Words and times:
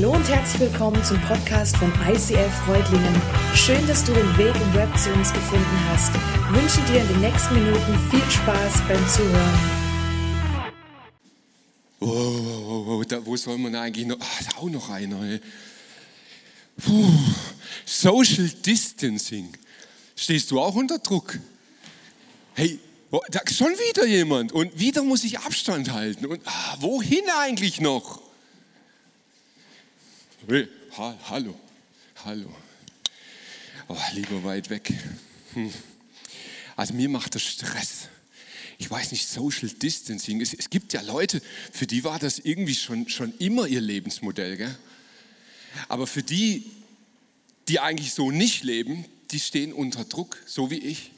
Hallo 0.00 0.12
und 0.12 0.28
herzlich 0.28 0.60
willkommen 0.60 1.02
zum 1.02 1.20
Podcast 1.22 1.76
von 1.76 1.92
ICF 2.08 2.54
Freudlingen. 2.64 3.20
Schön, 3.52 3.84
dass 3.88 4.04
du 4.04 4.12
den 4.12 4.38
Weg 4.38 4.54
im 4.54 4.74
Web 4.74 4.96
zu 4.96 5.12
uns 5.12 5.32
gefunden 5.32 5.88
hast. 5.88 6.12
Ich 6.14 6.62
wünsche 6.62 6.92
dir 6.92 7.00
in 7.00 7.08
den 7.08 7.20
nächsten 7.20 7.54
Minuten 7.54 7.98
viel 8.08 8.30
Spaß 8.30 8.74
beim 8.86 9.08
Zuhören. 9.08 9.58
Oh, 11.98 12.06
oh, 12.06 12.84
oh, 12.90 13.02
da, 13.02 13.26
wo 13.26 13.36
soll 13.36 13.58
man 13.58 13.74
eigentlich 13.74 14.06
noch? 14.06 14.20
Ah, 14.20 14.44
da 14.48 14.58
auch 14.58 14.70
noch 14.70 14.88
einer. 14.88 15.40
Puh, 16.76 17.10
Social 17.84 18.48
Distancing. 18.48 19.48
Stehst 20.14 20.48
du 20.52 20.60
auch 20.60 20.76
unter 20.76 21.00
Druck? 21.00 21.40
Hey, 22.54 22.78
da 23.32 23.40
ist 23.40 23.56
schon 23.56 23.72
wieder 23.72 24.06
jemand 24.06 24.52
und 24.52 24.78
wieder 24.78 25.02
muss 25.02 25.24
ich 25.24 25.40
Abstand 25.40 25.90
halten. 25.90 26.26
Und 26.26 26.40
ah, 26.44 26.76
wohin 26.78 27.24
eigentlich 27.40 27.80
noch? 27.80 28.27
Hey, 30.50 30.66
ha, 30.96 31.14
hallo, 31.28 31.54
hallo. 32.24 32.48
Oh, 33.86 33.96
lieber 34.14 34.42
weit 34.44 34.70
weg. 34.70 34.94
Hm. 35.52 35.70
Also 36.74 36.94
mir 36.94 37.10
macht 37.10 37.34
das 37.34 37.42
Stress. 37.42 38.08
Ich 38.78 38.90
weiß 38.90 39.12
nicht, 39.12 39.28
Social 39.28 39.68
Distancing. 39.68 40.40
Es, 40.40 40.54
es, 40.54 40.70
gibt 40.70 40.94
ja 40.94 41.02
Leute, 41.02 41.42
für 41.70 41.86
die 41.86 42.02
war 42.02 42.18
das 42.18 42.38
irgendwie 42.38 42.74
schon, 42.74 43.10
schon 43.10 43.34
immer 43.38 43.66
ihr 43.66 43.82
Lebensmodell. 43.82 44.56
Gell? 44.56 44.74
Aber 45.86 46.06
für 46.06 46.22
die, 46.22 46.64
die 47.68 47.80
eigentlich 47.80 48.14
so 48.14 48.30
nicht 48.30 48.64
leben, 48.64 49.04
die 49.30 49.40
stehen 49.40 49.74
unter 49.74 50.06
Druck, 50.06 50.42
so 50.46 50.70
wie 50.70 50.78
ich. 50.78 51.10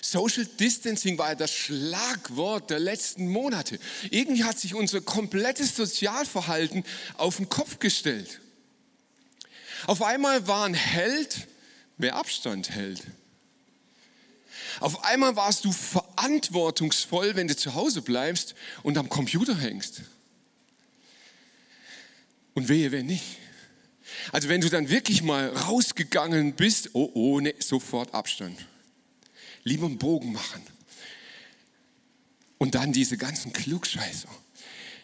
Social 0.00 0.44
Distancing 0.44 1.18
war 1.18 1.30
ja 1.30 1.34
das 1.34 1.52
Schlagwort 1.52 2.70
der 2.70 2.78
letzten 2.78 3.28
Monate. 3.28 3.78
Irgendwie 4.10 4.44
hat 4.44 4.58
sich 4.58 4.74
unser 4.74 5.00
komplettes 5.00 5.76
Sozialverhalten 5.76 6.84
auf 7.16 7.36
den 7.36 7.48
Kopf 7.48 7.78
gestellt. 7.78 8.40
Auf 9.86 10.02
einmal 10.02 10.46
war 10.46 10.64
ein 10.66 10.74
Held, 10.74 11.48
wer 11.96 12.16
Abstand 12.16 12.70
hält. 12.70 13.02
Auf 14.80 15.04
einmal 15.04 15.34
warst 15.34 15.64
du 15.64 15.72
verantwortungsvoll, 15.72 17.34
wenn 17.34 17.48
du 17.48 17.56
zu 17.56 17.74
Hause 17.74 18.02
bleibst 18.02 18.54
und 18.82 18.96
am 18.98 19.08
Computer 19.08 19.56
hängst. 19.56 20.02
Und 22.54 22.68
wehe, 22.68 22.92
wenn 22.92 23.06
nicht. 23.06 23.38
Also 24.32 24.48
wenn 24.48 24.60
du 24.60 24.68
dann 24.68 24.88
wirklich 24.88 25.22
mal 25.22 25.48
rausgegangen 25.48 26.54
bist, 26.54 26.90
oh, 26.92 27.10
oh, 27.14 27.40
ne, 27.40 27.54
sofort 27.58 28.14
Abstand 28.14 28.58
lieber 29.68 29.86
einen 29.86 29.98
Bogen 29.98 30.32
machen. 30.32 30.62
Und 32.58 32.74
dann 32.74 32.92
diese 32.92 33.16
ganzen 33.16 33.52
Klugscheißer. 33.52 34.28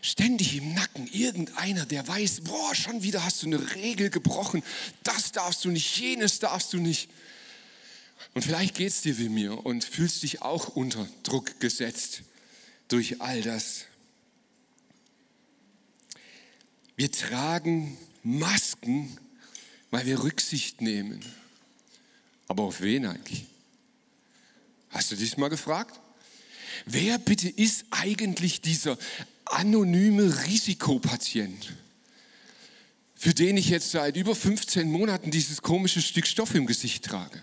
Ständig 0.03 0.57
im 0.57 0.75
Nacken 0.75 1.07
irgendeiner, 1.07 1.87
der 1.87 2.07
weiß, 2.07 2.43
boah, 2.43 2.75
schon 2.75 3.03
wieder 3.03 3.25
hast 3.25 3.43
du 3.43 3.47
eine 3.47 3.75
Regel 3.75 4.11
gebrochen. 4.11 4.63
Das 5.03 5.33
darfst 5.33 5.65
du 5.65 5.71
nicht, 5.71 5.97
jenes 5.97 6.41
darfst 6.41 6.73
du 6.73 6.79
nicht. 6.79 7.09
Und 8.35 8.43
vielleicht 8.43 8.75
geht 8.75 8.89
es 8.89 9.01
dir 9.03 9.17
wie 9.19 9.29
mir 9.29 9.65
und 9.65 9.85
fühlst 9.85 10.23
dich 10.23 10.43
auch 10.43 10.69
unter 10.69 11.09
Druck 11.23 11.61
gesetzt 11.61 12.23
durch 12.89 13.21
all 13.23 13.41
das. 13.43 13.85
Wir 16.97 17.11
tragen 17.11 17.97
Masken, 18.23 19.17
weil 19.91 20.07
wir 20.07 20.23
Rücksicht 20.23 20.81
nehmen. 20.81 21.25
Aber 22.47 22.65
auf 22.65 22.81
wen 22.81 23.07
eigentlich? 23.07 23.47
Hast 24.95 25.11
du 25.11 25.17
dich 25.17 25.37
mal 25.37 25.49
gefragt? 25.49 25.99
Wer 26.87 27.19
bitte 27.19 27.49
ist 27.49 27.85
eigentlich 27.91 28.61
dieser 28.61 28.97
anonyme 29.45 30.45
Risikopatient, 30.47 31.75
für 33.17 33.35
den 33.35 33.57
ich 33.57 33.71
jetzt 33.71 33.91
seit 33.91 34.17
über 34.17 34.37
15 34.37 34.89
Monaten 34.89 35.33
dieses 35.33 35.63
komische 35.63 36.01
Stück 36.01 36.29
Stoff 36.29 36.55
im 36.55 36.67
Gesicht 36.67 37.05
trage? 37.05 37.43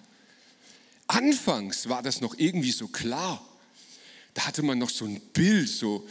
Anfangs 1.08 1.90
war 1.90 2.02
das 2.02 2.22
noch 2.22 2.36
irgendwie 2.38 2.72
so 2.72 2.88
klar. 2.88 3.46
Da 4.34 4.46
hatte 4.46 4.64
man 4.64 4.80
noch 4.80 4.90
so 4.90 5.04
ein 5.04 5.20
Bild, 5.34 5.68
so 5.68 6.08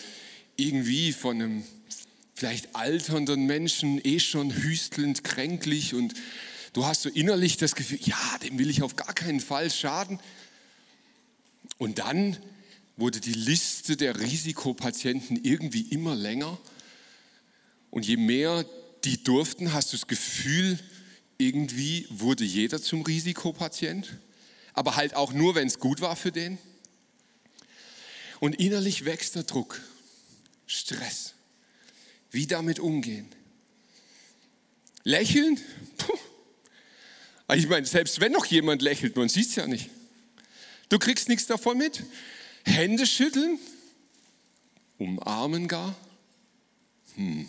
irgendwie 0.56 1.12
von 1.14 1.40
einem 1.40 1.64
vielleicht 2.34 2.76
alternden 2.76 3.46
Menschen, 3.46 3.98
eh 4.04 4.20
schon 4.20 4.54
hüstelnd, 4.54 5.24
kränklich 5.24 5.94
und 5.94 6.12
du 6.74 6.84
hast 6.84 7.00
so 7.00 7.08
innerlich 7.08 7.56
das 7.56 7.74
Gefühl, 7.74 7.98
ja, 8.02 8.38
dem 8.42 8.58
will 8.58 8.68
ich 8.68 8.82
auf 8.82 8.94
gar 8.94 9.14
keinen 9.14 9.40
Fall 9.40 9.70
schaden. 9.70 10.20
Und 11.80 11.98
dann 11.98 12.36
wurde 12.98 13.20
die 13.20 13.32
Liste 13.32 13.96
der 13.96 14.20
Risikopatienten 14.20 15.42
irgendwie 15.42 15.80
immer 15.80 16.14
länger. 16.14 16.58
Und 17.90 18.06
je 18.06 18.18
mehr 18.18 18.66
die 19.04 19.24
durften, 19.24 19.72
hast 19.72 19.90
du 19.90 19.96
das 19.96 20.06
Gefühl, 20.06 20.78
irgendwie 21.38 22.06
wurde 22.10 22.44
jeder 22.44 22.82
zum 22.82 23.00
Risikopatient. 23.00 24.18
Aber 24.74 24.96
halt 24.96 25.14
auch 25.14 25.32
nur, 25.32 25.54
wenn 25.54 25.68
es 25.68 25.78
gut 25.78 26.02
war 26.02 26.16
für 26.16 26.30
den. 26.30 26.58
Und 28.40 28.56
innerlich 28.56 29.06
wächst 29.06 29.34
der 29.36 29.44
Druck, 29.44 29.80
Stress. 30.66 31.32
Wie 32.30 32.46
damit 32.46 32.78
umgehen? 32.78 33.26
Lächeln? 35.02 35.58
Puh. 35.96 36.18
Ich 37.56 37.68
meine, 37.68 37.86
selbst 37.86 38.20
wenn 38.20 38.32
noch 38.32 38.44
jemand 38.44 38.82
lächelt, 38.82 39.16
man 39.16 39.30
sieht 39.30 39.48
es 39.48 39.54
ja 39.54 39.66
nicht. 39.66 39.88
Du 40.90 40.98
kriegst 40.98 41.28
nichts 41.28 41.46
davon 41.46 41.78
mit. 41.78 42.02
Hände 42.64 43.06
schütteln, 43.06 43.58
umarmen 44.98 45.68
gar. 45.68 45.96
Hm. 47.14 47.48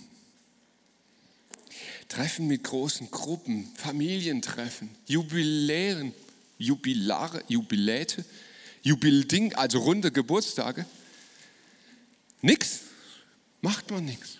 Treffen 2.07 2.47
mit 2.47 2.63
großen 2.63 3.09
Gruppen, 3.09 3.68
Familientreffen, 3.75 4.90
Jubilären, 5.07 6.13
Jubilare, 6.57 7.44
Jubiläte, 7.47 8.24
Jubilding, 8.84 9.53
also 9.56 9.80
runde 9.80 10.12
Geburtstage. 10.12 10.85
Nix, 12.41 12.81
macht 13.62 13.90
man 13.90 14.06
nichts. 14.06 14.38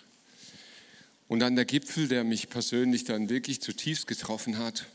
Und 1.26 1.40
dann 1.40 1.56
der 1.56 1.64
Gipfel, 1.64 2.06
der 2.06 2.22
mich 2.24 2.50
persönlich 2.50 3.04
dann 3.04 3.28
wirklich 3.28 3.60
zutiefst 3.60 4.06
getroffen 4.06 4.58
hat. 4.58 4.86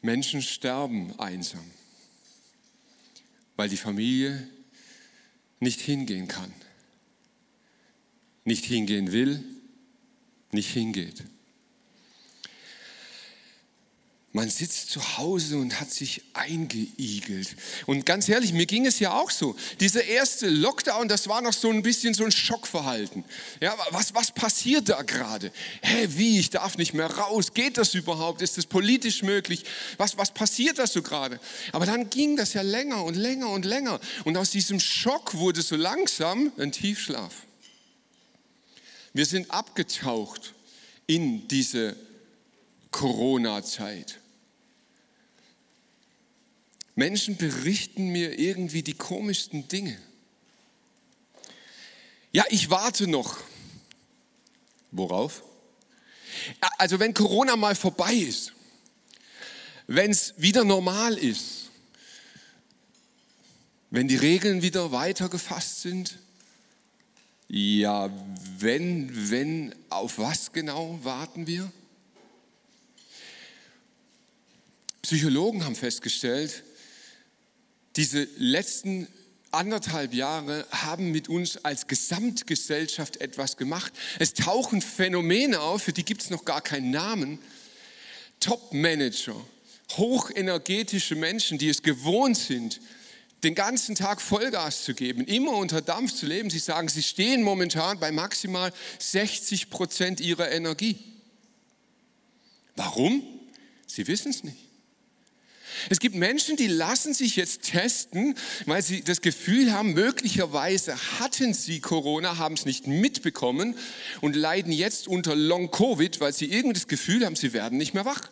Menschen 0.00 0.40
sterben 0.40 1.18
einsam 1.18 1.64
weil 3.56 3.68
die 3.68 3.76
Familie 3.76 4.46
nicht 5.60 5.80
hingehen 5.80 6.28
kann, 6.28 6.52
nicht 8.44 8.64
hingehen 8.64 9.12
will, 9.12 9.42
nicht 10.52 10.70
hingeht. 10.70 11.24
Man 14.36 14.50
sitzt 14.50 14.90
zu 14.90 15.16
Hause 15.16 15.56
und 15.56 15.80
hat 15.80 15.90
sich 15.90 16.20
eingeigelt. 16.34 17.56
Und 17.86 18.04
ganz 18.04 18.28
ehrlich, 18.28 18.52
mir 18.52 18.66
ging 18.66 18.84
es 18.84 18.98
ja 18.98 19.14
auch 19.18 19.30
so. 19.30 19.56
Dieser 19.80 20.04
erste 20.04 20.50
Lockdown, 20.50 21.08
das 21.08 21.26
war 21.26 21.40
noch 21.40 21.54
so 21.54 21.70
ein 21.70 21.82
bisschen 21.82 22.12
so 22.12 22.22
ein 22.22 22.30
Schockverhalten. 22.30 23.24
Ja, 23.62 23.74
was, 23.92 24.12
was 24.12 24.30
passiert 24.32 24.90
da 24.90 25.00
gerade? 25.00 25.50
Hä, 25.80 26.08
wie? 26.10 26.38
Ich 26.38 26.50
darf 26.50 26.76
nicht 26.76 26.92
mehr 26.92 27.06
raus. 27.06 27.54
Geht 27.54 27.78
das 27.78 27.94
überhaupt? 27.94 28.42
Ist 28.42 28.58
das 28.58 28.66
politisch 28.66 29.22
möglich? 29.22 29.64
Was, 29.96 30.18
was 30.18 30.34
passiert 30.34 30.78
da 30.78 30.86
so 30.86 31.00
gerade? 31.00 31.40
Aber 31.72 31.86
dann 31.86 32.10
ging 32.10 32.36
das 32.36 32.52
ja 32.52 32.60
länger 32.60 33.04
und 33.04 33.14
länger 33.14 33.48
und 33.48 33.64
länger. 33.64 33.98
Und 34.24 34.36
aus 34.36 34.50
diesem 34.50 34.80
Schock 34.80 35.32
wurde 35.32 35.62
so 35.62 35.76
langsam 35.76 36.52
ein 36.58 36.72
Tiefschlaf. 36.72 37.32
Wir 39.14 39.24
sind 39.24 39.50
abgetaucht 39.50 40.52
in 41.06 41.48
diese 41.48 41.96
Corona-Zeit. 42.90 44.20
Menschen 46.96 47.36
berichten 47.36 48.08
mir 48.08 48.38
irgendwie 48.38 48.82
die 48.82 48.94
komischsten 48.94 49.68
Dinge. 49.68 49.96
Ja, 52.32 52.44
ich 52.48 52.70
warte 52.70 53.06
noch. 53.06 53.38
Worauf? 54.90 55.42
Also 56.78 56.98
wenn 56.98 57.12
Corona 57.12 57.54
mal 57.54 57.74
vorbei 57.74 58.14
ist, 58.14 58.52
wenn 59.86 60.10
es 60.10 60.34
wieder 60.38 60.64
normal 60.64 61.18
ist, 61.18 61.70
wenn 63.90 64.08
die 64.08 64.16
Regeln 64.16 64.62
wieder 64.62 64.90
weiter 64.90 65.28
gefasst 65.28 65.82
sind, 65.82 66.18
ja, 67.48 68.10
wenn, 68.58 69.30
wenn, 69.30 69.74
auf 69.90 70.18
was 70.18 70.52
genau 70.52 70.98
warten 71.02 71.46
wir? 71.46 71.70
Psychologen 75.02 75.64
haben 75.64 75.76
festgestellt, 75.76 76.64
diese 77.96 78.28
letzten 78.36 79.08
anderthalb 79.50 80.12
Jahre 80.12 80.66
haben 80.70 81.10
mit 81.10 81.28
uns 81.28 81.64
als 81.64 81.86
Gesamtgesellschaft 81.86 83.20
etwas 83.20 83.56
gemacht. 83.56 83.92
Es 84.18 84.34
tauchen 84.34 84.82
Phänomene 84.82 85.60
auf, 85.60 85.84
für 85.84 85.92
die 85.92 86.04
gibt 86.04 86.22
es 86.22 86.30
noch 86.30 86.44
gar 86.44 86.60
keinen 86.60 86.90
Namen. 86.90 87.38
Top-Manager, 88.40 89.34
hochenergetische 89.96 91.14
Menschen, 91.14 91.58
die 91.58 91.68
es 91.68 91.82
gewohnt 91.82 92.36
sind, 92.36 92.80
den 93.44 93.54
ganzen 93.54 93.94
Tag 93.94 94.20
Vollgas 94.20 94.84
zu 94.84 94.94
geben, 94.94 95.24
immer 95.24 95.52
unter 95.52 95.80
Dampf 95.80 96.12
zu 96.12 96.26
leben. 96.26 96.50
Sie 96.50 96.58
sagen, 96.58 96.88
sie 96.88 97.02
stehen 97.02 97.42
momentan 97.42 97.98
bei 97.98 98.12
maximal 98.12 98.72
60 98.98 99.70
Prozent 99.70 100.20
ihrer 100.20 100.50
Energie. 100.50 100.98
Warum? 102.74 103.22
Sie 103.86 104.06
wissen 104.06 104.30
es 104.30 104.44
nicht. 104.44 104.65
Es 105.88 106.00
gibt 106.00 106.16
Menschen, 106.16 106.56
die 106.56 106.66
lassen 106.66 107.14
sich 107.14 107.36
jetzt 107.36 107.62
testen, 107.62 108.34
weil 108.64 108.82
sie 108.82 109.02
das 109.02 109.20
Gefühl 109.20 109.72
haben, 109.72 109.92
möglicherweise 109.92 110.96
hatten 111.20 111.54
sie 111.54 111.80
Corona, 111.80 112.38
haben 112.38 112.54
es 112.54 112.64
nicht 112.64 112.86
mitbekommen 112.86 113.76
und 114.20 114.34
leiden 114.34 114.72
jetzt 114.72 115.06
unter 115.06 115.36
Long-Covid, 115.36 116.20
weil 116.20 116.32
sie 116.32 116.46
irgendwie 116.46 116.74
das 116.74 116.88
Gefühl 116.88 117.24
haben, 117.24 117.36
sie 117.36 117.52
werden 117.52 117.78
nicht 117.78 117.94
mehr 117.94 118.04
wach. 118.04 118.30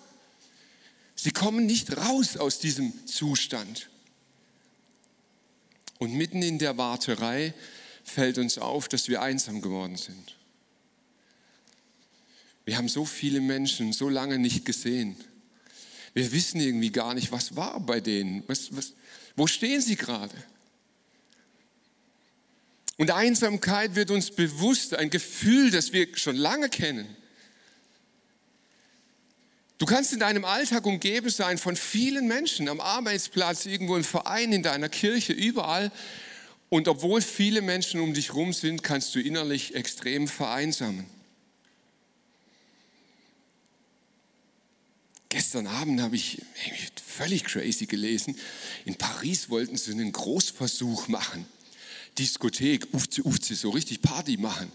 Sie 1.15 1.31
kommen 1.31 1.67
nicht 1.67 1.97
raus 1.97 2.37
aus 2.37 2.59
diesem 2.59 2.93
Zustand. 3.07 3.89
Und 5.99 6.15
mitten 6.15 6.43
in 6.43 6.59
der 6.59 6.77
Warterei 6.77 7.55
fällt 8.03 8.39
uns 8.39 8.59
auf, 8.59 8.89
dass 8.89 9.09
wir 9.09 9.23
einsam 9.23 9.63
geworden 9.63 9.97
sind. 9.97 10.37
Wir 12.65 12.77
haben 12.77 12.89
so 12.89 13.05
viele 13.05 13.41
Menschen 13.41 13.93
so 13.93 14.09
lange 14.09 14.39
nicht 14.39 14.65
gesehen. 14.65 15.17
Wir 16.15 16.33
wissen 16.33 16.61
irgendwie 16.61 16.91
gar 16.91 17.13
nicht, 17.13 17.33
was 17.33 17.57
war 17.57 17.81
bei 17.81 18.01
denen. 18.01 18.45
Was, 18.47 18.75
was, 18.75 18.95
wo 19.37 19.47
stehen 19.47 19.81
sie 19.81 19.97
gerade? 19.97 20.35
Und 22.97 23.11
Einsamkeit 23.11 23.97
wird 23.97 24.13
uns 24.13 24.31
bewusst, 24.31 24.95
ein 24.95 25.11
Gefühl, 25.11 25.73
das 25.73 25.93
wir 25.93 26.17
schon 26.17 26.37
lange 26.37 26.69
kennen. 26.69 27.17
Du 29.79 29.87
kannst 29.87 30.13
in 30.13 30.21
deinem 30.21 30.45
Alltag 30.45 30.87
umgeben 30.87 31.29
sein 31.31 31.59
von 31.59 31.75
vielen 31.75 32.29
Menschen, 32.29 32.69
am 32.69 32.81
Arbeitsplatz, 32.81 33.67
irgendwo 33.67 33.97
im 33.97 34.05
Verein, 34.05 34.53
in 34.53 34.63
deiner 34.63 34.89
Kirche, 34.89 35.33
überall. 35.33 35.91
Und 36.69 36.87
obwohl 36.87 37.21
viele 37.21 37.61
Menschen 37.61 38.01
um 38.01 38.15
dich 38.15 38.29
herum 38.29 38.53
sind, 38.53 38.85
kannst 38.85 39.15
du 39.17 39.21
innerlich 39.21 39.75
extrem 39.75 40.29
vereinsamen. 40.29 41.07
Gestern 45.55 45.73
Abend 45.73 46.01
habe 46.01 46.17
ich 46.17 46.43
völlig 47.07 47.45
crazy 47.45 47.87
gelesen. 47.87 48.37
In 48.87 48.97
Paris 48.97 49.51
wollten 49.51 49.77
sie 49.77 49.93
einen 49.93 50.11
Großversuch 50.11 51.07
machen. 51.07 51.47
Diskothek, 52.19 52.93
ufze, 52.93 53.23
ufze, 53.23 53.55
so 53.55 53.71
richtig 53.71 54.03
Party 54.03 54.37
machen. 54.37 54.73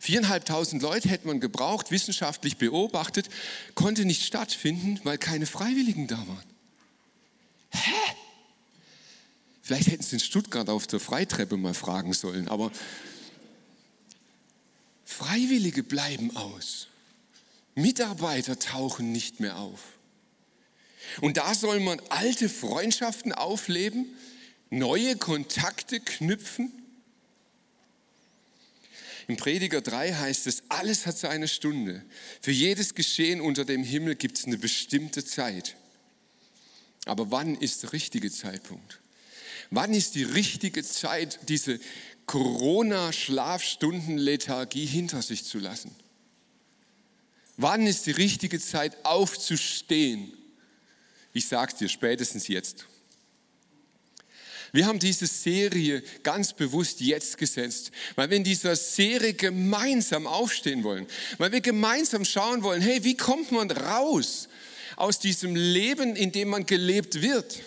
Viereinhalbtausend 0.00 0.80
Leute 0.80 1.10
hätte 1.10 1.26
man 1.26 1.38
gebraucht, 1.38 1.90
wissenschaftlich 1.90 2.56
beobachtet, 2.56 3.28
konnte 3.74 4.06
nicht 4.06 4.24
stattfinden, 4.24 4.98
weil 5.04 5.18
keine 5.18 5.44
Freiwilligen 5.44 6.06
da 6.06 6.16
waren. 6.16 6.46
Hä? 7.68 8.14
Vielleicht 9.60 9.88
hätten 9.88 10.02
sie 10.02 10.16
in 10.16 10.20
Stuttgart 10.20 10.70
auf 10.70 10.86
der 10.86 10.98
Freitreppe 10.98 11.58
mal 11.58 11.74
fragen 11.74 12.14
sollen, 12.14 12.48
aber 12.48 12.72
Freiwillige 15.04 15.82
bleiben 15.82 16.34
aus. 16.34 16.86
Mitarbeiter 17.74 18.58
tauchen 18.58 19.12
nicht 19.12 19.38
mehr 19.38 19.58
auf. 19.58 19.98
Und 21.20 21.36
da 21.36 21.54
soll 21.54 21.80
man 21.80 22.00
alte 22.08 22.48
Freundschaften 22.48 23.32
aufleben, 23.32 24.06
neue 24.70 25.16
Kontakte 25.16 26.00
knüpfen. 26.00 26.72
Im 29.28 29.36
Prediger 29.36 29.80
3 29.80 30.14
heißt 30.14 30.46
es, 30.46 30.62
alles 30.68 31.06
hat 31.06 31.16
seine 31.16 31.48
Stunde. 31.48 32.04
Für 32.40 32.50
jedes 32.50 32.94
Geschehen 32.94 33.40
unter 33.40 33.64
dem 33.64 33.84
Himmel 33.84 34.16
gibt 34.16 34.38
es 34.38 34.46
eine 34.46 34.58
bestimmte 34.58 35.24
Zeit. 35.24 35.76
Aber 37.04 37.30
wann 37.30 37.54
ist 37.56 37.82
der 37.82 37.92
richtige 37.92 38.30
Zeitpunkt? 38.30 39.00
Wann 39.70 39.94
ist 39.94 40.16
die 40.16 40.24
richtige 40.24 40.84
Zeit, 40.84 41.40
diese 41.48 41.80
Corona-Schlafstunden-Lethargie 42.26 44.86
hinter 44.86 45.22
sich 45.22 45.44
zu 45.44 45.58
lassen? 45.58 45.90
Wann 47.56 47.86
ist 47.86 48.06
die 48.06 48.12
richtige 48.12 48.60
Zeit 48.60 49.04
aufzustehen 49.04 50.32
ich 51.32 51.48
sage 51.48 51.72
es 51.72 51.78
dir 51.78 51.88
spätestens 51.88 52.48
jetzt. 52.48 52.86
Wir 54.74 54.86
haben 54.86 54.98
diese 54.98 55.26
Serie 55.26 56.02
ganz 56.22 56.54
bewusst 56.54 57.00
jetzt 57.00 57.36
gesetzt, 57.36 57.90
weil 58.14 58.30
wir 58.30 58.38
in 58.38 58.44
dieser 58.44 58.74
Serie 58.74 59.34
gemeinsam 59.34 60.26
aufstehen 60.26 60.82
wollen, 60.82 61.06
weil 61.36 61.52
wir 61.52 61.60
gemeinsam 61.60 62.24
schauen 62.24 62.62
wollen, 62.62 62.80
hey, 62.80 63.04
wie 63.04 63.16
kommt 63.16 63.52
man 63.52 63.70
raus 63.70 64.48
aus 64.96 65.18
diesem 65.18 65.54
Leben, 65.54 66.16
in 66.16 66.32
dem 66.32 66.48
man 66.48 66.64
gelebt 66.64 67.20
wird, 67.20 67.60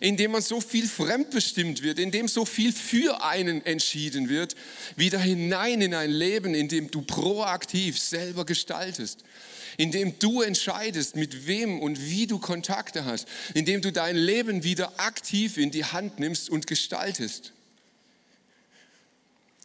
in 0.00 0.16
dem 0.16 0.30
man 0.30 0.40
so 0.40 0.62
viel 0.62 0.88
fremdbestimmt 0.88 1.82
wird, 1.82 1.98
in 1.98 2.10
dem 2.10 2.26
so 2.26 2.46
viel 2.46 2.72
für 2.72 3.22
einen 3.22 3.64
entschieden 3.66 4.30
wird, 4.30 4.56
wieder 4.96 5.18
hinein 5.18 5.82
in 5.82 5.94
ein 5.94 6.10
Leben, 6.10 6.54
in 6.54 6.68
dem 6.68 6.90
du 6.90 7.02
proaktiv 7.02 7.98
selber 7.98 8.46
gestaltest 8.46 9.24
indem 9.76 10.18
du 10.18 10.42
entscheidest, 10.42 11.16
mit 11.16 11.46
wem 11.46 11.80
und 11.80 12.00
wie 12.00 12.26
du 12.26 12.38
Kontakte 12.38 13.04
hast, 13.04 13.28
indem 13.54 13.82
du 13.82 13.92
dein 13.92 14.16
Leben 14.16 14.62
wieder 14.64 14.98
aktiv 14.98 15.56
in 15.56 15.70
die 15.70 15.84
Hand 15.84 16.18
nimmst 16.18 16.50
und 16.50 16.66
gestaltest. 16.66 17.52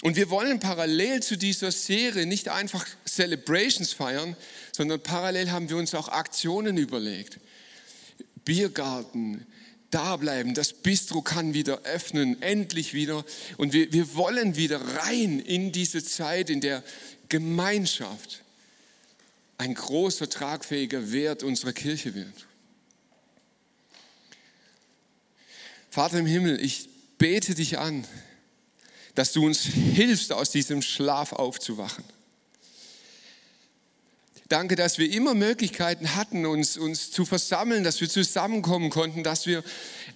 Und 0.02 0.16
wir 0.16 0.30
wollen 0.32 0.60
parallel 0.60 1.22
zu 1.22 1.38
dieser 1.38 1.72
Serie 1.72 2.26
nicht 2.26 2.50
einfach 2.50 2.88
Celebrations 3.06 3.94
feiern, 3.94 4.36
sondern 4.72 5.02
parallel 5.02 5.52
haben 5.52 5.70
wir 5.70 5.78
uns 5.78 5.94
auch 5.94 6.08
Aktionen 6.08 6.78
überlegt. 6.78 7.40
Biergarten, 8.44 9.46
da 9.92 10.18
bleiben, 10.18 10.56
das 10.56 10.74
Bistro 10.74 11.22
kann 11.22 11.54
wieder 11.54 11.82
öffnen, 11.84 12.42
endlich 12.42 12.94
wieder. 12.94 13.24
Und 13.58 13.74
wir, 13.74 13.94
wir 13.94 14.16
wollen 14.16 14.56
wieder 14.56 14.82
rein 14.82 15.40
in 15.40 15.72
diese 15.72 16.04
Zeit, 16.04 16.50
in 16.50 16.62
der 16.62 16.84
Gemeinschaft 17.30 18.42
ein 19.62 19.76
großer, 19.76 20.28
tragfähiger 20.28 21.12
Wert 21.12 21.44
unserer 21.44 21.72
Kirche 21.72 22.16
wird. 22.16 22.48
Vater 25.92 26.18
im 26.18 26.26
Himmel, 26.26 26.60
ich 26.60 26.90
bete 27.20 27.54
dich 27.54 27.78
an, 27.78 28.08
dass 29.14 29.34
du 29.34 29.46
uns 29.46 29.60
hilfst, 29.62 30.32
aus 30.32 30.50
diesem 30.50 30.82
Schlaf 30.82 31.34
aufzuwachen. 31.34 32.04
Danke, 34.48 34.76
dass 34.76 34.98
wir 34.98 35.12
immer 35.12 35.36
Möglichkeiten 35.36 36.16
hatten, 36.16 36.48
uns, 36.48 36.76
uns 36.78 37.12
zu 37.12 37.24
versammeln, 37.24 37.84
dass 37.84 38.02
wir 38.02 38.10
zusammenkommen 38.10 38.90
konnten, 38.90 39.24
dass 39.24 39.46
wir 39.46 39.64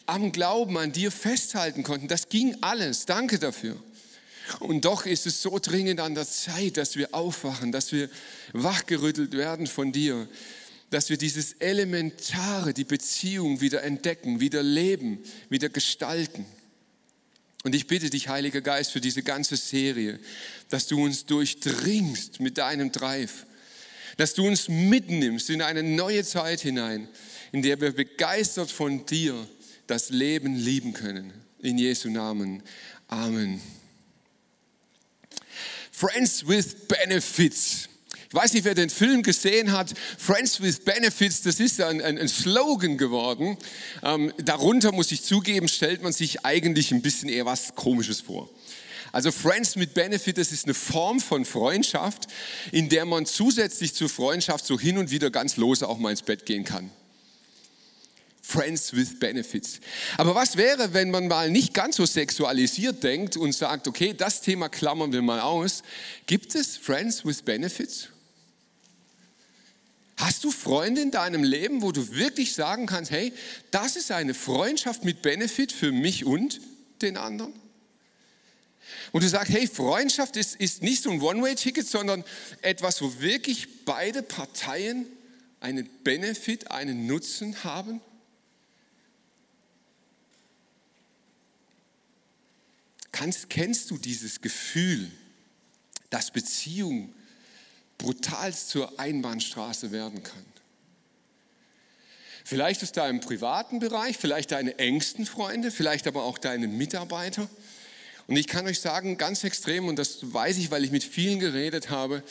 am 0.08 0.32
Glauben 0.32 0.78
an 0.78 0.92
dir 0.92 1.12
festhalten 1.12 1.84
konnten. 1.84 2.08
Das 2.08 2.30
ging 2.30 2.58
alles. 2.62 3.06
Danke 3.06 3.38
dafür. 3.38 3.78
Und 4.60 4.86
doch 4.86 5.06
ist 5.06 5.26
es 5.26 5.42
so 5.42 5.60
dringend 5.60 6.00
an 6.00 6.16
der 6.16 6.28
Zeit, 6.28 6.78
dass 6.78 6.96
wir 6.96 7.14
aufwachen, 7.14 7.72
dass 7.72 7.92
wir 7.92 8.10
wachgerüttelt 8.54 9.34
werden 9.34 9.68
von 9.68 9.92
dir, 9.92 10.28
dass 10.90 11.10
wir 11.10 11.18
dieses 11.18 11.54
Elementare, 11.54 12.74
die 12.74 12.84
Beziehung 12.84 13.62
wieder 13.62 13.84
entdecken, 13.84 14.40
wieder 14.40 14.64
leben, 14.64 15.20
wieder 15.50 15.70
gestalten. 15.70 16.46
Und 17.64 17.74
ich 17.74 17.88
bitte 17.88 18.12
dich, 18.12 18.30
Heiliger 18.30 18.62
Geist, 18.62 18.92
für 18.92 19.02
diese 19.02 19.24
ganze 19.24 19.58
Serie, 19.58 20.20
dass 20.70 20.86
du 20.86 21.04
uns 21.04 21.26
durchdringst 21.26 22.40
mit 22.40 22.60
deinem 22.60 22.92
Drive, 22.92 23.48
dass 24.18 24.36
du 24.36 24.46
uns 24.46 24.70
mitnimmst 24.70 25.50
in 25.50 25.64
eine 25.64 25.82
neue 25.82 26.24
Zeit 26.24 26.62
hinein, 26.62 27.08
in 27.52 27.64
der 27.64 27.82
wir 27.82 27.92
begeistert 27.92 28.70
von 28.70 29.06
dir 29.08 29.48
das 29.88 30.12
Leben 30.12 30.56
lieben 30.56 30.94
können. 30.94 31.34
In 31.60 31.80
Jesu 31.80 32.10
Namen. 32.10 32.62
Amen. 33.08 33.60
Friends 35.98 36.46
with 36.46 36.76
Benefits. 36.90 37.88
Ich 38.28 38.34
weiß 38.34 38.52
nicht, 38.52 38.66
wer 38.66 38.76
den 38.76 38.90
Film 38.90 39.24
gesehen 39.24 39.72
hat. 39.72 39.94
Friends 40.18 40.62
with 40.62 40.82
Benefits, 40.82 41.44
das 41.44 41.62
ist 41.62 41.80
ein, 41.80 42.02
ein, 42.02 42.18
ein 42.18 42.28
Slogan 42.28 42.98
geworden. 42.98 43.58
Ähm, 44.04 44.34
darunter, 44.44 44.92
muss 44.92 45.14
ich 45.14 45.24
zugeben, 45.24 45.70
stellt 45.70 46.04
man 46.04 46.12
sich 46.12 46.46
eigentlich 46.46 46.92
ein 46.92 47.02
bisschen 47.02 47.30
eher 47.30 47.46
was 47.46 47.76
Komisches 47.76 48.20
vor. 48.20 48.50
Also 49.14 49.32
Friends 49.32 49.78
mit 49.78 49.94
Benefit, 49.94 50.38
das 50.38 50.52
ist 50.52 50.66
eine 50.66 50.74
Form 50.74 51.22
von 51.22 51.46
Freundschaft, 51.46 52.28
in 52.74 52.90
der 52.90 53.06
man 53.06 53.26
zusätzlich 53.26 53.94
zur 53.94 54.10
Freundschaft 54.10 54.66
so 54.66 54.78
hin 54.78 54.98
und 54.98 55.12
wieder 55.12 55.30
ganz 55.30 55.56
lose 55.56 55.88
auch 55.88 55.98
mal 55.98 56.12
ins 56.12 56.24
Bett 56.24 56.46
gehen 56.46 56.66
kann. 56.66 56.92
Friends 58.48 58.96
with 58.96 59.18
Benefits. 59.20 59.80
Aber 60.18 60.36
was 60.36 60.56
wäre, 60.56 60.94
wenn 60.94 61.10
man 61.10 61.28
mal 61.28 61.50
nicht 61.50 61.74
ganz 61.74 61.96
so 61.96 62.06
sexualisiert 62.06 63.04
denkt 63.04 63.38
und 63.38 63.54
sagt, 63.54 63.88
okay, 63.88 64.14
das 64.16 64.42
Thema 64.42 64.70
klammern 64.70 65.12
wir 65.12 65.24
mal 65.24 65.40
aus. 65.40 65.82
Gibt 66.28 66.54
es 66.54 66.78
Friends 66.78 67.26
with 67.26 67.42
Benefits? 67.42 68.10
Hast 70.18 70.44
du 70.44 70.52
Freunde 70.52 71.02
in 71.02 71.10
deinem 71.10 71.44
Leben, 71.44 71.82
wo 71.82 71.92
du 71.92 72.14
wirklich 72.14 72.54
sagen 72.54 72.86
kannst, 72.86 73.10
hey, 73.10 73.34
das 73.72 73.96
ist 73.96 74.12
eine 74.12 74.36
Freundschaft 74.36 75.04
mit 75.04 75.24
Benefit 75.24 75.72
für 75.72 75.92
mich 75.92 76.24
und 76.24 76.62
den 77.02 77.18
anderen? 77.18 77.54
Und 79.12 79.24
du 79.24 79.28
sagst, 79.28 79.52
hey, 79.52 79.68
Freundschaft 79.68 80.38
ist, 80.38 80.56
ist 80.56 80.84
nicht 80.84 81.02
so 81.02 81.10
ein 81.10 81.20
One-Way-Ticket, 81.20 81.88
sondern 81.88 82.24
etwas, 82.62 83.02
wo 83.02 83.20
wirklich 83.20 83.86
beide 83.86 84.22
Parteien 84.22 85.08
einen 85.60 85.90
Benefit, 86.04 86.70
einen 86.70 87.08
Nutzen 87.08 87.64
haben? 87.64 88.02
Kannst, 93.16 93.50
kennst 93.50 93.92
du 93.92 93.98
dieses 93.98 94.42
Gefühl, 94.42 95.10
dass 96.10 96.32
Beziehung 96.32 97.14
brutal 97.98 98.54
zur 98.54 99.00
Einbahnstraße 99.00 99.94
werden 99.94 100.22
kann? 100.22 100.46
Vielleicht 102.44 102.84
aus 102.84 102.92
deinem 102.92 103.22
privaten 103.22 103.80
Bereich, 103.80 104.18
vielleicht 104.18 104.52
deine 104.52 104.80
engsten 104.80 105.26
Freunde, 105.26 105.72
vielleicht 105.72 106.08
aber 106.08 106.24
auch 106.24 106.38
deine 106.38 106.68
Mitarbeiter. 106.68 107.50
Und 108.28 108.36
ich 108.36 108.48
kann 108.48 108.68
euch 108.68 108.82
sagen, 108.82 109.18
ganz 109.18 109.46
extrem, 109.46 109.88
und 109.88 109.98
das 109.98 110.34
weiß 110.34 110.58
ich, 110.58 110.70
weil 110.70 110.84
ich 110.84 110.92
mit 110.92 111.06
vielen 111.06 111.40
geredet 111.40 111.90
habe, 111.90 112.22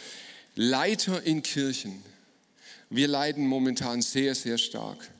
Leiter 0.54 1.22
in 1.22 1.42
Kirchen. 1.42 2.02
Wir 2.90 3.08
leiden 3.08 3.46
momentan 3.46 4.02
sehr, 4.02 4.34
sehr 4.34 4.58
stark. 4.58 5.10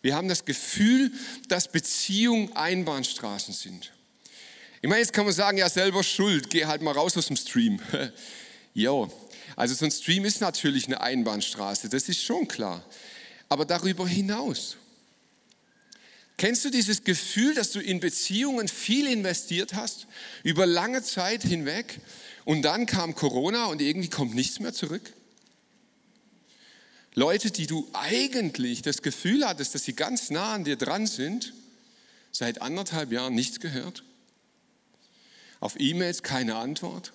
Wir 0.00 0.14
haben 0.14 0.28
das 0.28 0.44
Gefühl, 0.44 1.10
dass 1.48 1.72
Beziehungen 1.72 2.52
Einbahnstraßen 2.52 3.52
sind. 3.52 3.90
Ich 4.82 4.88
meine, 4.88 5.00
jetzt 5.00 5.12
kann 5.12 5.26
man 5.26 5.34
sagen, 5.34 5.58
ja, 5.58 5.68
selber 5.68 6.02
schuld, 6.02 6.48
geh 6.48 6.64
halt 6.64 6.80
mal 6.80 6.92
raus 6.92 7.16
aus 7.16 7.26
dem 7.26 7.36
Stream. 7.36 7.80
ja, 8.74 9.08
also 9.56 9.74
so 9.74 9.84
ein 9.84 9.90
Stream 9.90 10.24
ist 10.24 10.40
natürlich 10.40 10.86
eine 10.86 11.00
Einbahnstraße, 11.02 11.90
das 11.90 12.08
ist 12.08 12.22
schon 12.22 12.48
klar. 12.48 12.82
Aber 13.48 13.66
darüber 13.66 14.08
hinaus. 14.08 14.76
Kennst 16.38 16.64
du 16.64 16.70
dieses 16.70 17.04
Gefühl, 17.04 17.54
dass 17.54 17.72
du 17.72 17.80
in 17.80 18.00
Beziehungen 18.00 18.68
viel 18.68 19.06
investiert 19.06 19.74
hast, 19.74 20.06
über 20.42 20.64
lange 20.64 21.02
Zeit 21.02 21.42
hinweg, 21.42 22.00
und 22.46 22.62
dann 22.62 22.86
kam 22.86 23.14
Corona 23.14 23.66
und 23.66 23.82
irgendwie 23.82 24.08
kommt 24.08 24.34
nichts 24.34 24.60
mehr 24.60 24.72
zurück? 24.72 25.12
Leute, 27.14 27.50
die 27.50 27.66
du 27.66 27.86
eigentlich 27.92 28.80
das 28.80 29.02
Gefühl 29.02 29.46
hattest, 29.46 29.74
dass 29.74 29.84
sie 29.84 29.92
ganz 29.92 30.30
nah 30.30 30.54
an 30.54 30.64
dir 30.64 30.76
dran 30.76 31.06
sind, 31.06 31.52
seit 32.32 32.62
anderthalb 32.62 33.12
Jahren 33.12 33.34
nichts 33.34 33.60
gehört. 33.60 34.04
Auf 35.60 35.78
E-Mails 35.78 36.22
keine 36.22 36.56
Antwort. 36.56 37.12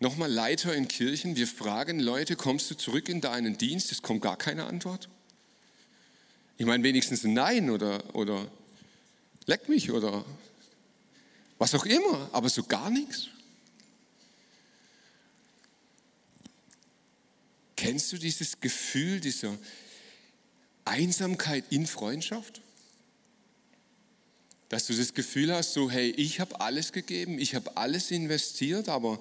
Nochmal 0.00 0.32
Leiter 0.32 0.74
in 0.74 0.88
Kirchen, 0.88 1.36
wir 1.36 1.46
fragen 1.46 2.00
Leute, 2.00 2.34
kommst 2.34 2.70
du 2.70 2.74
zurück 2.74 3.10
in 3.10 3.20
deinen 3.20 3.58
Dienst? 3.58 3.92
Es 3.92 4.00
kommt 4.00 4.22
gar 4.22 4.38
keine 4.38 4.64
Antwort. 4.64 5.10
Ich 6.56 6.64
meine 6.64 6.82
wenigstens 6.82 7.24
ein 7.24 7.34
Nein 7.34 7.68
oder, 7.68 8.14
oder 8.14 8.50
leck 9.44 9.68
mich 9.68 9.90
oder 9.90 10.24
was 11.58 11.74
auch 11.74 11.84
immer, 11.84 12.30
aber 12.32 12.48
so 12.48 12.62
gar 12.62 12.88
nichts. 12.88 13.28
Kennst 17.76 18.12
du 18.12 18.16
dieses 18.16 18.60
Gefühl 18.60 19.20
dieser 19.20 19.56
Einsamkeit 20.86 21.64
in 21.70 21.86
Freundschaft? 21.86 22.62
Dass 24.70 24.86
du 24.86 24.94
das 24.94 25.12
Gefühl 25.12 25.52
hast, 25.52 25.74
so 25.74 25.90
hey, 25.90 26.10
ich 26.16 26.40
habe 26.40 26.60
alles 26.60 26.92
gegeben, 26.92 27.38
ich 27.38 27.54
habe 27.54 27.76
alles 27.76 28.10
investiert, 28.10 28.88
aber 28.88 29.20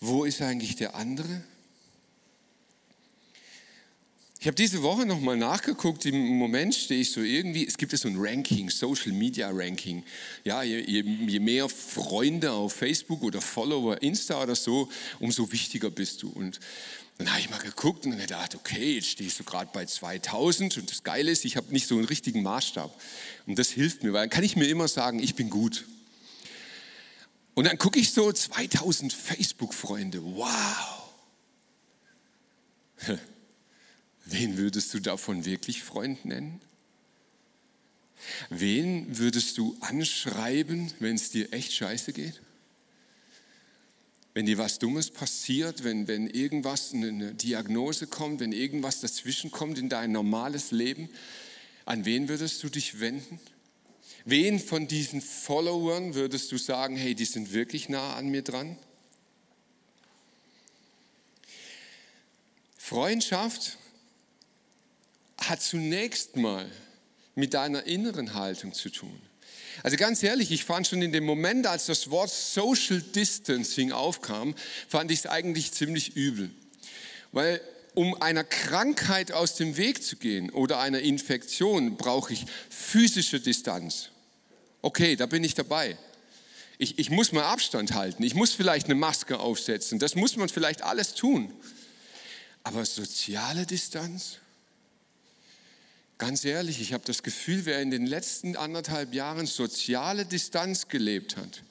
wo 0.00 0.24
ist 0.24 0.42
eigentlich 0.42 0.76
der 0.76 0.94
andere? 0.94 1.42
Ich 4.40 4.48
habe 4.48 4.56
diese 4.56 4.82
Woche 4.82 5.06
nochmal 5.06 5.36
nachgeguckt. 5.36 6.04
Im 6.06 6.36
Moment 6.36 6.74
stehe 6.74 7.02
ich 7.02 7.12
so 7.12 7.20
irgendwie, 7.20 7.64
es 7.64 7.76
gibt 7.76 7.92
ja 7.92 7.98
so 7.98 8.08
ein 8.08 8.16
Ranking, 8.18 8.68
Social 8.68 9.12
Media 9.12 9.48
Ranking. 9.48 10.02
Ja, 10.42 10.64
je, 10.64 10.80
je, 10.80 11.04
je, 11.28 11.38
mehr 11.38 11.68
Freunde 11.68 12.50
auf 12.50 12.72
Facebook 12.72 13.22
oder 13.22 13.40
Follower, 13.40 14.02
Insta 14.02 14.42
oder 14.42 14.56
so, 14.56 14.88
umso 15.20 15.52
wichtiger 15.52 15.92
bist 15.92 16.24
du. 16.24 16.30
Und 16.30 16.58
dann 17.18 17.30
habe 17.30 17.40
ich 17.40 17.50
mal 17.50 17.58
geguckt 17.58 18.04
und 18.04 18.16
gedacht, 18.16 18.54
okay, 18.54 18.96
jetzt 18.96 19.08
stehst 19.08 19.38
du 19.38 19.44
gerade 19.44 19.70
bei 19.72 19.86
2000 19.86 20.78
und 20.78 20.90
das 20.90 21.04
Geile 21.04 21.30
ist, 21.30 21.44
ich 21.44 21.56
habe 21.56 21.72
nicht 21.72 21.86
so 21.86 21.96
einen 21.96 22.04
richtigen 22.04 22.42
Maßstab. 22.42 22.98
Und 23.46 23.58
das 23.58 23.70
hilft 23.70 24.02
mir, 24.02 24.12
weil 24.12 24.22
dann 24.22 24.30
kann 24.30 24.44
ich 24.44 24.56
mir 24.56 24.66
immer 24.68 24.88
sagen, 24.88 25.20
ich 25.20 25.34
bin 25.34 25.50
gut. 25.50 25.84
Und 27.54 27.64
dann 27.64 27.78
gucke 27.78 27.98
ich 27.98 28.12
so 28.12 28.32
2000 28.32 29.12
Facebook-Freunde, 29.12 30.22
wow. 30.24 31.02
Wen 34.24 34.56
würdest 34.56 34.94
du 34.94 35.00
davon 35.00 35.44
wirklich 35.44 35.82
Freund 35.82 36.24
nennen? 36.24 36.60
Wen 38.48 39.18
würdest 39.18 39.58
du 39.58 39.76
anschreiben, 39.80 40.92
wenn 41.00 41.16
es 41.16 41.30
dir 41.30 41.52
echt 41.52 41.72
scheiße 41.72 42.12
geht? 42.12 42.40
Wenn 44.34 44.46
dir 44.46 44.56
was 44.56 44.78
Dummes 44.78 45.10
passiert, 45.10 45.84
wenn, 45.84 46.08
wenn 46.08 46.26
irgendwas, 46.26 46.94
eine 46.94 47.34
Diagnose 47.34 48.06
kommt, 48.06 48.40
wenn 48.40 48.52
irgendwas 48.52 49.00
dazwischen 49.00 49.50
kommt 49.50 49.78
in 49.78 49.88
dein 49.88 50.12
normales 50.12 50.70
Leben, 50.70 51.10
an 51.84 52.04
wen 52.04 52.28
würdest 52.28 52.62
du 52.62 52.68
dich 52.68 53.00
wenden? 53.00 53.40
Wen 54.24 54.60
von 54.60 54.86
diesen 54.86 55.20
Followern 55.20 56.14
würdest 56.14 56.50
du 56.52 56.56
sagen, 56.56 56.96
hey, 56.96 57.14
die 57.14 57.24
sind 57.24 57.52
wirklich 57.52 57.88
nah 57.88 58.14
an 58.14 58.28
mir 58.28 58.42
dran? 58.42 58.78
Freundschaft 62.78 63.78
hat 65.38 65.60
zunächst 65.60 66.36
mal 66.36 66.70
mit 67.34 67.54
deiner 67.54 67.84
inneren 67.84 68.34
Haltung 68.34 68.72
zu 68.72 68.90
tun. 68.90 69.20
Also 69.82 69.96
ganz 69.96 70.22
ehrlich, 70.22 70.50
ich 70.50 70.64
fand 70.64 70.86
schon 70.86 71.02
in 71.02 71.12
dem 71.12 71.24
Moment, 71.24 71.66
als 71.66 71.86
das 71.86 72.10
Wort 72.10 72.30
Social 72.30 73.00
Distancing 73.00 73.92
aufkam, 73.92 74.54
fand 74.88 75.10
ich 75.10 75.20
es 75.20 75.26
eigentlich 75.26 75.72
ziemlich 75.72 76.16
übel. 76.16 76.50
Weil 77.32 77.60
um 77.94 78.20
einer 78.22 78.44
Krankheit 78.44 79.32
aus 79.32 79.54
dem 79.54 79.76
Weg 79.76 80.02
zu 80.02 80.16
gehen 80.16 80.50
oder 80.50 80.80
einer 80.80 81.00
Infektion, 81.00 81.96
brauche 81.96 82.32
ich 82.32 82.46
physische 82.70 83.40
Distanz. 83.40 84.10
Okay, 84.80 85.16
da 85.16 85.26
bin 85.26 85.44
ich 85.44 85.54
dabei. 85.54 85.96
Ich, 86.78 86.98
ich 86.98 87.10
muss 87.10 87.32
mal 87.32 87.44
Abstand 87.44 87.94
halten. 87.94 88.22
Ich 88.22 88.34
muss 88.34 88.52
vielleicht 88.52 88.86
eine 88.86 88.94
Maske 88.94 89.38
aufsetzen. 89.38 89.98
Das 89.98 90.14
muss 90.14 90.36
man 90.36 90.48
vielleicht 90.48 90.82
alles 90.82 91.14
tun. 91.14 91.52
Aber 92.64 92.84
soziale 92.84 93.66
Distanz? 93.66 94.38
Ganz 96.22 96.44
ehrlich, 96.44 96.80
ich 96.80 96.92
habe 96.92 97.02
das 97.04 97.24
Gefühl, 97.24 97.64
wer 97.64 97.82
in 97.82 97.90
den 97.90 98.06
letzten 98.06 98.54
anderthalb 98.54 99.12
Jahren 99.12 99.44
soziale 99.44 100.24
Distanz 100.24 100.86
gelebt 100.86 101.36
hat, 101.36 101.64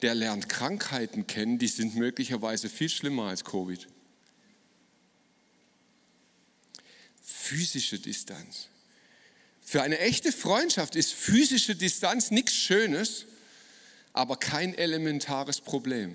der 0.00 0.14
lernt 0.14 0.48
Krankheiten 0.48 1.26
kennen, 1.26 1.58
die 1.58 1.66
sind 1.66 1.96
möglicherweise 1.96 2.68
viel 2.68 2.88
schlimmer 2.88 3.24
als 3.24 3.44
Covid. 3.44 3.88
Physische 7.20 7.98
Distanz. 7.98 8.68
Für 9.60 9.82
eine 9.82 9.98
echte 9.98 10.30
Freundschaft 10.30 10.94
ist 10.94 11.12
physische 11.12 11.74
Distanz 11.74 12.30
nichts 12.30 12.54
Schönes, 12.54 13.24
aber 14.12 14.36
kein 14.36 14.72
elementares 14.72 15.60
Problem. 15.60 16.14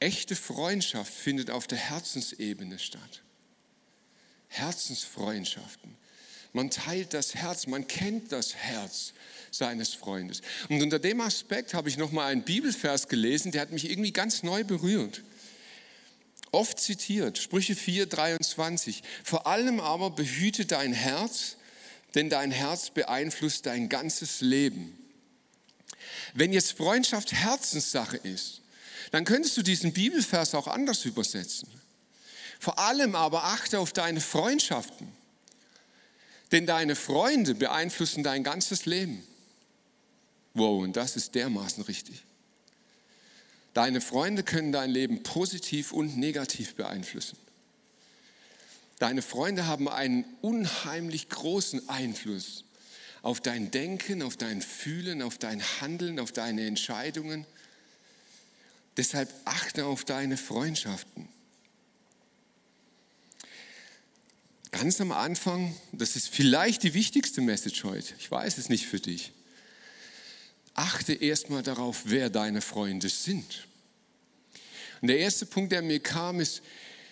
Echte 0.00 0.34
Freundschaft 0.34 1.12
findet 1.12 1.50
auf 1.50 1.66
der 1.66 1.76
Herzensebene 1.76 2.78
statt. 2.78 3.20
Herzensfreundschaften. 4.48 6.00
Man 6.52 6.70
teilt 6.70 7.14
das 7.14 7.34
Herz, 7.34 7.66
man 7.66 7.86
kennt 7.86 8.30
das 8.32 8.54
Herz 8.54 9.14
seines 9.50 9.94
Freundes. 9.94 10.42
Und 10.68 10.82
unter 10.82 10.98
dem 10.98 11.20
Aspekt 11.20 11.74
habe 11.74 11.88
ich 11.88 11.96
nochmal 11.96 12.30
einen 12.30 12.42
Bibelvers 12.42 13.08
gelesen, 13.08 13.52
der 13.52 13.62
hat 13.62 13.72
mich 13.72 13.90
irgendwie 13.90 14.12
ganz 14.12 14.42
neu 14.42 14.64
berührt. 14.64 15.22
Oft 16.50 16.78
zitiert, 16.78 17.38
Sprüche 17.38 17.74
4, 17.74 18.06
23. 18.06 19.02
Vor 19.24 19.46
allem 19.46 19.80
aber 19.80 20.10
behüte 20.10 20.66
dein 20.66 20.92
Herz, 20.92 21.56
denn 22.14 22.28
dein 22.28 22.50
Herz 22.50 22.90
beeinflusst 22.90 23.64
dein 23.64 23.88
ganzes 23.88 24.42
Leben. 24.42 24.98
Wenn 26.34 26.52
jetzt 26.52 26.72
Freundschaft 26.72 27.32
Herzenssache 27.32 28.18
ist, 28.18 28.60
dann 29.10 29.24
könntest 29.24 29.56
du 29.56 29.62
diesen 29.62 29.94
Bibelvers 29.94 30.54
auch 30.54 30.66
anders 30.66 31.06
übersetzen. 31.06 31.68
Vor 32.60 32.78
allem 32.78 33.14
aber 33.14 33.44
achte 33.44 33.78
auf 33.78 33.92
deine 33.92 34.20
Freundschaften. 34.20 35.08
Denn 36.52 36.66
deine 36.66 36.94
Freunde 36.94 37.54
beeinflussen 37.54 38.22
dein 38.22 38.44
ganzes 38.44 38.84
Leben. 38.84 39.26
Wow, 40.54 40.82
und 40.82 40.96
das 40.96 41.16
ist 41.16 41.34
dermaßen 41.34 41.82
richtig. 41.84 42.22
Deine 43.72 44.02
Freunde 44.02 44.42
können 44.42 44.70
dein 44.70 44.90
Leben 44.90 45.22
positiv 45.22 45.92
und 45.92 46.18
negativ 46.18 46.74
beeinflussen. 46.74 47.38
Deine 48.98 49.22
Freunde 49.22 49.66
haben 49.66 49.88
einen 49.88 50.24
unheimlich 50.42 51.30
großen 51.30 51.88
Einfluss 51.88 52.64
auf 53.22 53.40
dein 53.40 53.70
Denken, 53.70 54.20
auf 54.22 54.36
dein 54.36 54.60
Fühlen, 54.60 55.22
auf 55.22 55.38
dein 55.38 55.62
Handeln, 55.80 56.20
auf 56.20 56.32
deine 56.32 56.66
Entscheidungen. 56.66 57.46
Deshalb 58.96 59.32
achte 59.44 59.86
auf 59.86 60.04
deine 60.04 60.36
Freundschaften. 60.36 61.21
Ganz 64.82 65.00
am 65.00 65.12
Anfang, 65.12 65.76
das 65.92 66.16
ist 66.16 66.26
vielleicht 66.26 66.82
die 66.82 66.92
wichtigste 66.92 67.40
Message 67.40 67.84
heute, 67.84 68.14
ich 68.18 68.28
weiß 68.28 68.58
es 68.58 68.68
nicht 68.68 68.88
für 68.88 68.98
dich, 68.98 69.30
achte 70.74 71.12
erstmal 71.12 71.62
darauf, 71.62 72.00
wer 72.06 72.30
deine 72.30 72.60
Freunde 72.60 73.08
sind. 73.08 73.68
Und 75.00 75.06
der 75.06 75.20
erste 75.20 75.46
Punkt, 75.46 75.70
der 75.70 75.82
mir 75.82 76.00
kam, 76.00 76.40
ist, 76.40 76.62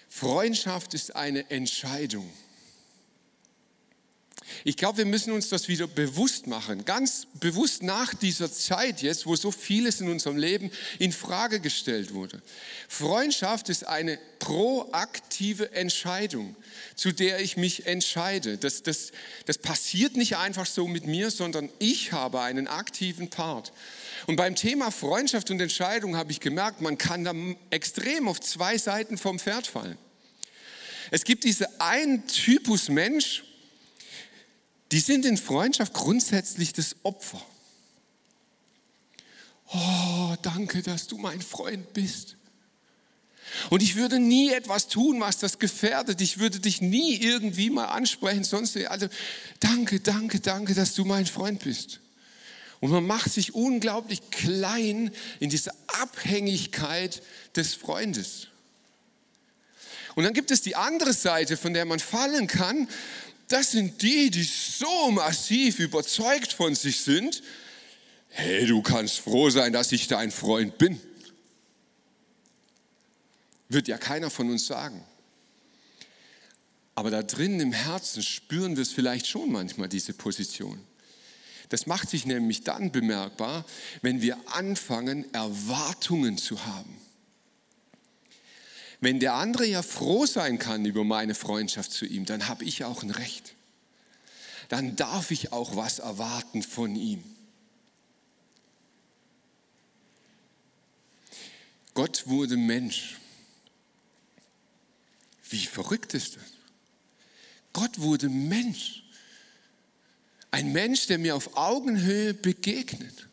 Freundschaft 0.09 0.95
ist 0.95 1.15
eine 1.15 1.49
Entscheidung. 1.49 2.29
Ich 4.65 4.77
glaube, 4.77 4.99
wir 4.99 5.05
müssen 5.07 5.33
uns 5.33 5.49
das 5.49 5.69
wieder 5.69 5.87
bewusst 5.87 6.47
machen, 6.47 6.85
ganz 6.85 7.27
bewusst 7.35 7.83
nach 7.83 8.15
dieser 8.15 8.51
Zeit 8.51 9.03
jetzt, 9.03 9.27
wo 9.27 9.37
so 9.37 9.51
vieles 9.51 10.01
in 10.01 10.09
unserem 10.09 10.37
Leben 10.37 10.71
in 10.99 11.13
Frage 11.13 11.61
gestellt 11.61 12.15
wurde. 12.15 12.43
Freundschaft 12.89 13.69
ist 13.69 13.87
eine 13.87 14.19
proaktive 14.39 15.73
Entscheidung, 15.73 16.57
zu 16.95 17.13
der 17.13 17.41
ich 17.41 17.57
mich 17.57 17.87
entscheide. 17.87 18.59
Das, 18.59 18.83
das, 18.83 19.13
das 19.47 19.59
passiert 19.59 20.17
nicht 20.17 20.37
einfach 20.37 20.67
so 20.67 20.89
mit 20.89 21.07
mir, 21.07 21.31
sondern 21.31 21.71
ich 21.79 22.13
habe 22.13 22.41
einen 22.41 22.67
aktiven 22.67 23.31
Part. 23.31 23.73
Und 24.27 24.37
beim 24.37 24.57
Thema 24.57 24.91
Freundschaft 24.91 25.51
und 25.51 25.61
Entscheidung 25.61 26.17
habe 26.17 26.33
ich 26.33 26.41
gemerkt, 26.41 26.81
man 26.81 26.99
kann 26.99 27.25
da 27.25 27.35
extrem 27.71 28.29
auf 28.29 28.41
zwei 28.41 28.77
Seiten 28.79 29.17
vom 29.17 29.39
Pferd 29.39 29.67
fallen. 29.67 29.99
Es 31.11 31.25
gibt 31.25 31.45
diese 31.45 31.81
einen 31.81 32.27
Typus 32.27 32.89
Mensch, 32.89 33.45
die 34.93 35.01
sind 35.01 35.25
in 35.25 35.37
Freundschaft 35.37 35.93
grundsätzlich 35.95 36.73
das 36.73 36.97
Opfer. 37.03 37.41
Oh, 39.73 40.35
danke, 40.43 40.83
dass 40.83 41.07
du 41.07 41.17
mein 41.17 41.41
Freund 41.41 41.93
bist. 41.93 42.37
Und 43.69 43.83
ich 43.83 43.97
würde 43.97 44.19
nie 44.19 44.51
etwas 44.51 44.89
tun, 44.89 45.21
was 45.21 45.39
das 45.39 45.59
gefährdet. 45.59 46.21
Ich 46.21 46.39
würde 46.39 46.61
dich 46.61 46.81
nie 46.81 47.17
irgendwie 47.17 47.71
mal 47.71 47.87
ansprechen, 47.87 48.45
sonst 48.45 48.77
also 48.77 49.09
danke, 49.61 50.01
danke, 50.01 50.41
danke, 50.41 50.75
dass 50.75 50.95
du 50.95 51.05
mein 51.05 51.27
Freund 51.27 51.63
bist. 51.63 52.01
Und 52.81 52.91
man 52.91 53.07
macht 53.07 53.31
sich 53.31 53.55
unglaublich 53.55 54.31
klein 54.31 55.11
in 55.39 55.51
dieser 55.51 55.73
Abhängigkeit 55.87 57.23
des 57.55 57.75
Freundes. 57.75 58.49
Und 60.15 60.25
dann 60.25 60.33
gibt 60.33 60.51
es 60.51 60.63
die 60.63 60.77
andere 60.77 61.13
Seite, 61.13 61.57
von 61.57 61.75
der 61.75 61.85
man 61.85 62.01
fallen 62.01 62.47
kann, 62.47 62.89
das 63.51 63.73
sind 63.73 64.01
die, 64.03 64.31
die 64.31 64.45
so 64.45 65.11
massiv 65.11 65.81
überzeugt 65.81 66.53
von 66.53 66.75
sich 66.75 67.01
sind, 67.01 67.43
hey, 68.29 68.67
du 68.67 68.81
kannst 68.81 69.19
froh 69.19 69.51
sein, 69.51 69.73
dass 69.73 69.91
ich 69.93 70.07
dein 70.07 70.31
Freund 70.31 70.79
bin. 70.79 71.01
Wird 73.69 73.89
ja 73.89 73.99
keiner 73.99 74.31
von 74.31 74.51
uns 74.51 74.67
sagen. 74.67 75.05
Aber 76.95 77.11
da 77.11 77.23
drin 77.23 77.59
im 77.61 77.73
Herzen 77.73 78.23
spüren 78.23 78.77
wir 78.77 78.83
es 78.83 78.93
vielleicht 78.93 79.27
schon 79.27 79.51
manchmal, 79.51 79.89
diese 79.89 80.13
Position. 80.13 80.81
Das 81.71 81.87
macht 81.87 82.11
sich 82.11 82.27
nämlich 82.27 82.63
dann 82.63 82.93
bemerkbar, 82.93 83.65
wenn 84.03 84.23
wir 84.23 84.37
anfangen, 84.53 85.33
Erwartungen 85.33 86.39
zu 86.39 86.67
haben. 86.67 87.01
Wenn 89.01 89.19
der 89.19 89.35
andere 89.35 89.67
ja 89.67 89.83
froh 89.83 90.27
sein 90.27 90.59
kann 90.59 90.85
über 90.85 91.05
meine 91.05 91.35
Freundschaft 91.35 91.91
zu 91.93 92.05
ihm, 92.05 92.27
dann 92.27 92.49
habe 92.49 92.65
ich 92.65 92.85
auch 92.85 93.03
ein 93.03 93.11
Recht. 93.11 93.55
Dann 94.69 94.95
darf 94.95 95.31
ich 95.31 95.53
auch 95.53 95.75
was 95.75 95.99
erwarten 95.99 96.63
von 96.63 96.95
ihm. 96.95 97.25
Gott 101.95 102.27
wurde 102.27 102.57
Mensch. 102.57 103.17
Wie 105.49 105.67
verrückt 105.67 106.15
ist 106.15 106.37
das? 106.37 106.45
Gott 107.73 108.01
wurde 108.01 108.29
Mensch. 108.29 109.03
Ein 110.51 110.73
Mensch, 110.73 111.07
der 111.07 111.19
mir 111.19 111.35
auf 111.35 111.57
Augenhöhe 111.57 112.35
begegnet. 112.35 113.30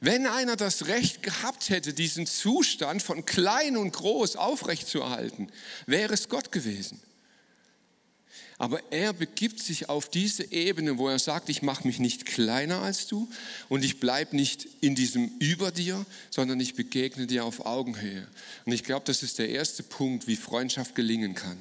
Wenn 0.00 0.26
einer 0.26 0.56
das 0.56 0.86
Recht 0.86 1.22
gehabt 1.22 1.68
hätte, 1.68 1.92
diesen 1.92 2.26
Zustand 2.26 3.02
von 3.02 3.26
klein 3.26 3.76
und 3.76 3.92
groß 3.92 4.36
aufrechtzuerhalten, 4.36 5.52
wäre 5.86 6.14
es 6.14 6.30
Gott 6.30 6.50
gewesen. 6.52 7.00
Aber 8.56 8.82
er 8.92 9.14
begibt 9.14 9.60
sich 9.60 9.88
auf 9.88 10.10
diese 10.10 10.52
Ebene, 10.52 10.98
wo 10.98 11.08
er 11.08 11.18
sagt, 11.18 11.48
ich 11.48 11.62
mache 11.62 11.86
mich 11.86 11.98
nicht 11.98 12.26
kleiner 12.26 12.82
als 12.82 13.06
du 13.06 13.26
und 13.70 13.84
ich 13.84 14.00
bleibe 14.00 14.36
nicht 14.36 14.68
in 14.82 14.94
diesem 14.94 15.30
über 15.38 15.70
dir, 15.70 16.04
sondern 16.28 16.60
ich 16.60 16.74
begegne 16.74 17.26
dir 17.26 17.46
auf 17.46 17.64
Augenhöhe. 17.64 18.26
Und 18.66 18.72
ich 18.72 18.84
glaube, 18.84 19.06
das 19.06 19.22
ist 19.22 19.38
der 19.38 19.48
erste 19.48 19.82
Punkt, 19.82 20.26
wie 20.26 20.36
Freundschaft 20.36 20.94
gelingen 20.94 21.34
kann. 21.34 21.58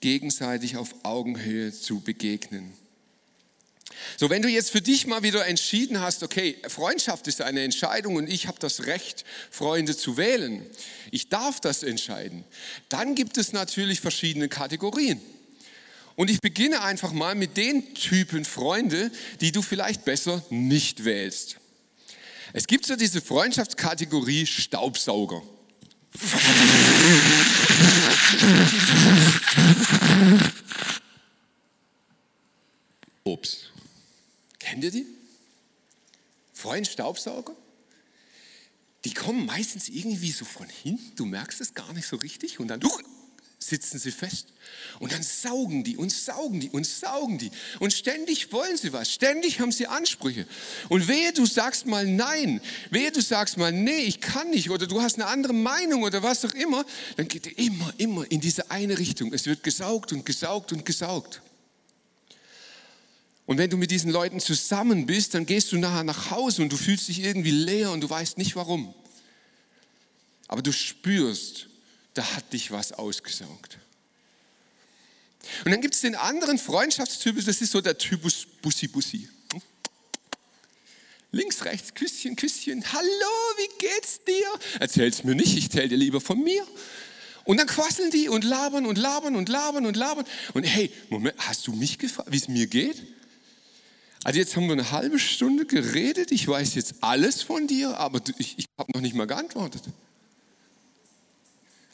Gegenseitig 0.00 0.76
auf 0.76 0.94
Augenhöhe 1.02 1.72
zu 1.72 1.98
begegnen. 2.00 2.72
So, 4.16 4.30
wenn 4.30 4.42
du 4.42 4.48
jetzt 4.48 4.70
für 4.70 4.80
dich 4.80 5.06
mal 5.06 5.22
wieder 5.22 5.46
entschieden 5.46 6.00
hast, 6.00 6.22
okay, 6.22 6.56
Freundschaft 6.68 7.26
ist 7.26 7.40
eine 7.40 7.62
Entscheidung 7.62 8.16
und 8.16 8.28
ich 8.28 8.46
habe 8.46 8.58
das 8.58 8.86
Recht, 8.86 9.24
Freunde 9.50 9.96
zu 9.96 10.16
wählen, 10.16 10.64
ich 11.10 11.28
darf 11.28 11.60
das 11.60 11.82
entscheiden, 11.82 12.44
dann 12.88 13.14
gibt 13.14 13.38
es 13.38 13.52
natürlich 13.52 14.00
verschiedene 14.00 14.48
Kategorien. 14.48 15.20
Und 16.16 16.28
ich 16.28 16.40
beginne 16.40 16.82
einfach 16.82 17.12
mal 17.12 17.34
mit 17.34 17.56
den 17.56 17.94
Typen 17.94 18.44
Freunde, 18.44 19.10
die 19.40 19.52
du 19.52 19.62
vielleicht 19.62 20.04
besser 20.04 20.44
nicht 20.50 21.04
wählst. 21.04 21.56
Es 22.52 22.66
gibt 22.66 22.84
so 22.84 22.96
diese 22.96 23.22
Freundschaftskategorie 23.22 24.44
Staubsauger. 24.44 25.42
Ups. 33.24 33.69
Kennt 34.70 34.84
ihr 34.84 34.92
die? 34.92 35.06
Freund 36.52 36.86
Staubsauger? 36.86 37.56
Die 39.04 39.12
kommen 39.12 39.44
meistens 39.44 39.88
irgendwie 39.88 40.30
so 40.30 40.44
von 40.44 40.68
hinten, 40.68 41.16
du 41.16 41.24
merkst 41.24 41.60
es 41.60 41.74
gar 41.74 41.92
nicht 41.92 42.06
so 42.06 42.14
richtig 42.14 42.60
und 42.60 42.68
dann 42.68 42.80
sitzen 43.58 43.98
sie 43.98 44.12
fest. 44.12 44.52
Und 45.00 45.10
dann 45.10 45.24
saugen 45.24 45.82
die 45.82 45.96
und 45.96 46.12
saugen 46.12 46.60
die 46.60 46.70
und 46.70 46.86
saugen 46.86 47.38
die. 47.38 47.50
Und 47.80 47.92
ständig 47.92 48.52
wollen 48.52 48.76
sie 48.76 48.92
was, 48.92 49.12
ständig 49.12 49.58
haben 49.58 49.72
sie 49.72 49.88
Ansprüche. 49.88 50.46
Und 50.88 51.08
wehe, 51.08 51.32
du 51.32 51.46
sagst 51.46 51.86
mal 51.86 52.06
nein, 52.06 52.60
wehe, 52.90 53.10
du 53.10 53.20
sagst 53.20 53.56
mal 53.56 53.72
nee, 53.72 54.02
ich 54.02 54.20
kann 54.20 54.50
nicht 54.50 54.70
oder 54.70 54.86
du 54.86 55.02
hast 55.02 55.16
eine 55.16 55.26
andere 55.26 55.52
Meinung 55.52 56.04
oder 56.04 56.22
was 56.22 56.44
auch 56.44 56.54
immer, 56.54 56.84
dann 57.16 57.26
geht 57.26 57.48
er 57.48 57.58
immer, 57.58 57.92
immer 57.98 58.30
in 58.30 58.40
diese 58.40 58.70
eine 58.70 58.96
Richtung. 58.96 59.32
Es 59.32 59.46
wird 59.46 59.64
gesaugt 59.64 60.12
und 60.12 60.24
gesaugt 60.24 60.70
und 60.70 60.84
gesaugt. 60.84 61.42
Und 63.50 63.58
wenn 63.58 63.68
du 63.68 63.76
mit 63.76 63.90
diesen 63.90 64.12
Leuten 64.12 64.38
zusammen 64.38 65.06
bist, 65.06 65.34
dann 65.34 65.44
gehst 65.44 65.72
du 65.72 65.76
nachher 65.76 66.04
nach 66.04 66.30
Hause 66.30 66.62
und 66.62 66.70
du 66.70 66.76
fühlst 66.76 67.08
dich 67.08 67.20
irgendwie 67.24 67.50
leer 67.50 67.90
und 67.90 68.00
du 68.00 68.08
weißt 68.08 68.38
nicht 68.38 68.54
warum. 68.54 68.94
Aber 70.46 70.62
du 70.62 70.72
spürst, 70.72 71.66
da 72.14 72.22
hat 72.36 72.52
dich 72.52 72.70
was 72.70 72.92
ausgesaugt. 72.92 73.78
Und 75.64 75.72
dann 75.72 75.80
gibt 75.80 75.96
es 75.96 76.02
den 76.02 76.14
anderen 76.14 76.58
Freundschaftstypus, 76.58 77.44
das 77.44 77.60
ist 77.60 77.72
so 77.72 77.80
der 77.80 77.98
Typus 77.98 78.46
Bussi-Bussi. 78.62 79.28
Links, 81.32 81.64
rechts, 81.64 81.92
Küsschen, 81.92 82.36
Küsschen. 82.36 82.84
Hallo, 82.92 83.32
wie 83.56 83.78
geht's 83.84 84.20
dir? 84.22 84.46
Erzähl's 84.78 85.24
mir 85.24 85.34
nicht, 85.34 85.58
ich 85.58 85.64
erzähl 85.64 85.88
dir 85.88 85.98
lieber 85.98 86.20
von 86.20 86.40
mir. 86.40 86.64
Und 87.42 87.56
dann 87.56 87.66
quasseln 87.66 88.12
die 88.12 88.28
und 88.28 88.44
labern 88.44 88.86
und 88.86 88.96
labern 88.96 89.34
und 89.34 89.48
labern 89.48 89.86
und 89.86 89.96
labern. 89.96 90.24
Und 90.54 90.62
hey, 90.62 90.92
Moment, 91.08 91.34
hast 91.38 91.66
du 91.66 91.72
mich 91.72 91.98
gefragt, 91.98 92.30
wie 92.30 92.36
es 92.36 92.46
mir 92.46 92.68
geht? 92.68 93.18
Also 94.22 94.38
jetzt 94.38 94.54
haben 94.54 94.66
wir 94.66 94.72
eine 94.72 94.90
halbe 94.90 95.18
Stunde 95.18 95.64
geredet, 95.64 96.30
ich 96.30 96.46
weiß 96.46 96.74
jetzt 96.74 96.96
alles 97.00 97.42
von 97.42 97.66
dir, 97.66 97.96
aber 97.96 98.20
ich, 98.38 98.58
ich 98.58 98.66
habe 98.78 98.92
noch 98.92 99.00
nicht 99.00 99.14
mal 99.14 99.26
geantwortet. 99.26 99.84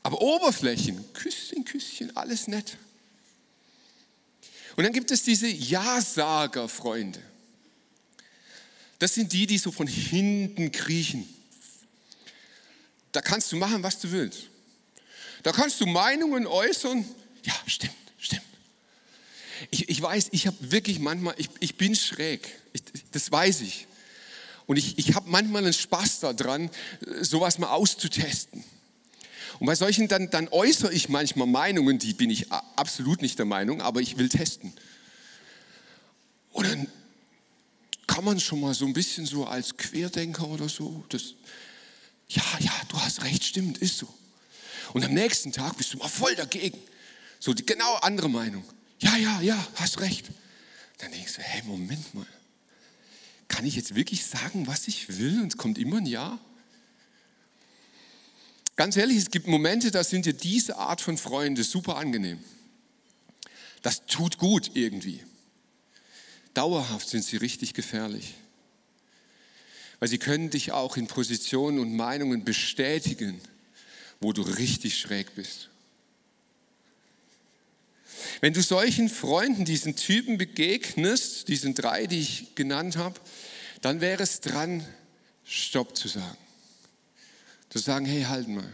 Aber 0.03 0.21
Oberflächen, 0.21 1.13
Küsschen, 1.13 1.65
Küsschen, 1.65 2.17
alles 2.17 2.49
nett. 2.49 2.79
Und 4.77 4.85
dann 4.85 4.93
gibt 4.93 5.11
es 5.11 5.23
diese 5.23 5.49
Ja-Sager-Freunde. 5.49 7.21
Das 8.99 9.15
sind 9.15 9.33
die, 9.33 9.47
die 9.47 9.59
so 9.59 9.71
von 9.71 9.87
hinten 9.87 10.73
kriechen. 10.73 11.29
Da 13.13 13.21
kannst 13.21 13.53
du 13.53 13.57
machen, 13.57 13.83
was 13.83 13.99
du 13.99 14.11
willst. 14.11 14.49
Da 15.43 15.53
kannst 15.53 15.81
du 15.81 15.87
Meinungen 15.87 16.47
äußern. 16.47 17.05
Ja, 17.45 17.55
stimmt. 17.67 17.95
Ich, 19.71 19.89
ich 19.89 20.01
weiß, 20.01 20.29
ich 20.33 20.47
habe 20.47 20.57
wirklich 20.61 20.99
manchmal, 20.99 21.35
ich, 21.39 21.49
ich 21.61 21.77
bin 21.77 21.95
schräg, 21.95 22.49
ich, 22.73 22.83
das 23.13 23.31
weiß 23.31 23.63
ich. 23.63 23.87
Und 24.67 24.77
ich, 24.77 24.99
ich 24.99 25.15
habe 25.15 25.29
manchmal 25.31 25.63
einen 25.63 25.73
Spaß 25.73 26.21
daran, 26.21 26.71
sowas 27.21 27.59
mal 27.59 27.71
auszutesten. 27.71 28.65
Und 29.59 29.67
bei 29.67 29.75
solchen, 29.75 30.09
dann, 30.09 30.29
dann 30.31 30.49
äußere 30.49 30.93
ich 30.93 31.09
manchmal 31.09 31.47
Meinungen, 31.47 31.99
die 31.99 32.13
bin 32.13 32.31
ich 32.31 32.51
absolut 32.53 33.23
nicht 33.23 33.39
der 33.39 33.47
Meinung, 33.47 33.81
aber 33.81 34.01
ich 34.01 34.19
will 34.19 34.29
testen. 34.29 34.73
Und 36.53 36.67
dann 36.67 36.89
kann 38.07 38.25
man 38.25 38.41
schon 38.41 38.61
mal 38.61 38.75
so 38.75 38.87
ein 38.87 38.93
bisschen 38.93 39.27
so 39.27 39.47
als 39.47 39.77
Querdenker 39.77 40.49
oder 40.49 40.69
so, 40.69 41.05
das, 41.09 41.35
ja, 42.29 42.43
ja, 42.61 42.73
du 42.89 42.99
hast 42.99 43.23
recht, 43.25 43.45
stimmt, 43.45 43.79
ist 43.79 43.99
so. 43.99 44.09
Und 44.93 45.05
am 45.05 45.15
nächsten 45.15 45.53
Tag 45.53 45.77
bist 45.77 45.93
du 45.93 45.99
mal 45.99 46.09
voll 46.09 46.35
dagegen. 46.35 46.79
So 47.39 47.53
die 47.53 47.67
genau 47.67 47.97
andere 47.97 48.29
Meinung 48.29 48.65
ja, 49.01 49.17
ja, 49.17 49.41
ja, 49.41 49.67
hast 49.77 50.01
recht. 50.01 50.27
Dann 50.99 51.13
denkst 51.13 51.35
du, 51.35 51.43
hey, 51.43 51.63
Moment 51.65 52.15
mal. 52.15 52.27
Kann 53.49 53.65
ich 53.65 53.77
jetzt 53.77 53.95
wirklich 53.95 54.25
sagen, 54.25 54.67
was 54.67 54.89
ich 54.89 55.19
will 55.19 55.41
und 55.41 55.49
es 55.49 55.57
kommt 55.57 55.79
immer 55.79 55.99
ein 55.99 56.07
Ja? 56.07 56.39
Ganz 58.77 58.97
ehrlich, 58.97 59.17
es 59.17 59.31
gibt 59.31 59.47
Momente, 59.47 59.91
da 59.91 60.05
sind 60.05 60.27
dir 60.27 60.35
diese 60.35 60.77
Art 60.77 61.01
von 61.01 61.17
Freunde 61.17 61.65
super 61.65 61.97
angenehm. 61.97 62.39
Das 63.83 64.05
tut 64.07 64.37
gut 64.37 64.73
irgendwie. 64.75 65.23
Dauerhaft 66.53 67.09
sind 67.09 67.25
sie 67.25 67.37
richtig 67.37 67.73
gefährlich. 67.73 68.35
Weil 69.99 70.09
sie 70.09 70.19
können 70.19 70.51
dich 70.51 70.73
auch 70.73 70.97
in 70.97 71.07
Positionen 71.07 71.79
und 71.79 71.95
Meinungen 71.97 72.45
bestätigen, 72.45 73.41
wo 74.21 74.33
du 74.33 74.43
richtig 74.43 74.99
schräg 74.99 75.35
bist. 75.35 75.71
Wenn 78.41 78.53
du 78.53 78.63
solchen 78.63 79.09
Freunden, 79.09 79.65
diesen 79.65 79.97
Typen 79.97 80.39
begegnest, 80.39 81.49
diesen 81.49 81.75
drei, 81.75 82.07
die 82.07 82.21
ich 82.21 82.55
genannt 82.55 82.97
habe, 82.97 83.21
dann 83.81 84.01
wäre 84.01 84.23
es 84.23 84.41
dran, 84.41 84.87
Stopp 85.45 85.97
zu 85.97 86.09
sagen. 86.09 86.39
Zu 87.71 87.79
sagen, 87.79 88.07
hey, 88.07 88.23
halt 88.23 88.49
mal. 88.49 88.73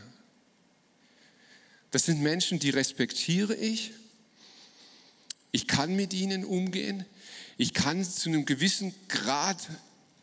Das 1.91 2.07
sind 2.07 2.23
Menschen, 2.23 2.59
die 2.59 2.71
respektiere 2.71 3.55
ich. 3.55 3.93
Ich 5.51 5.67
kann 5.67 5.95
mit 5.95 6.15
ihnen 6.15 6.45
umgehen. 6.45 7.05
Ich 7.59 7.75
kann 7.75 8.03
zu 8.05 8.31
einem 8.31 8.47
gewissen 8.47 8.95
Grad 9.09 9.59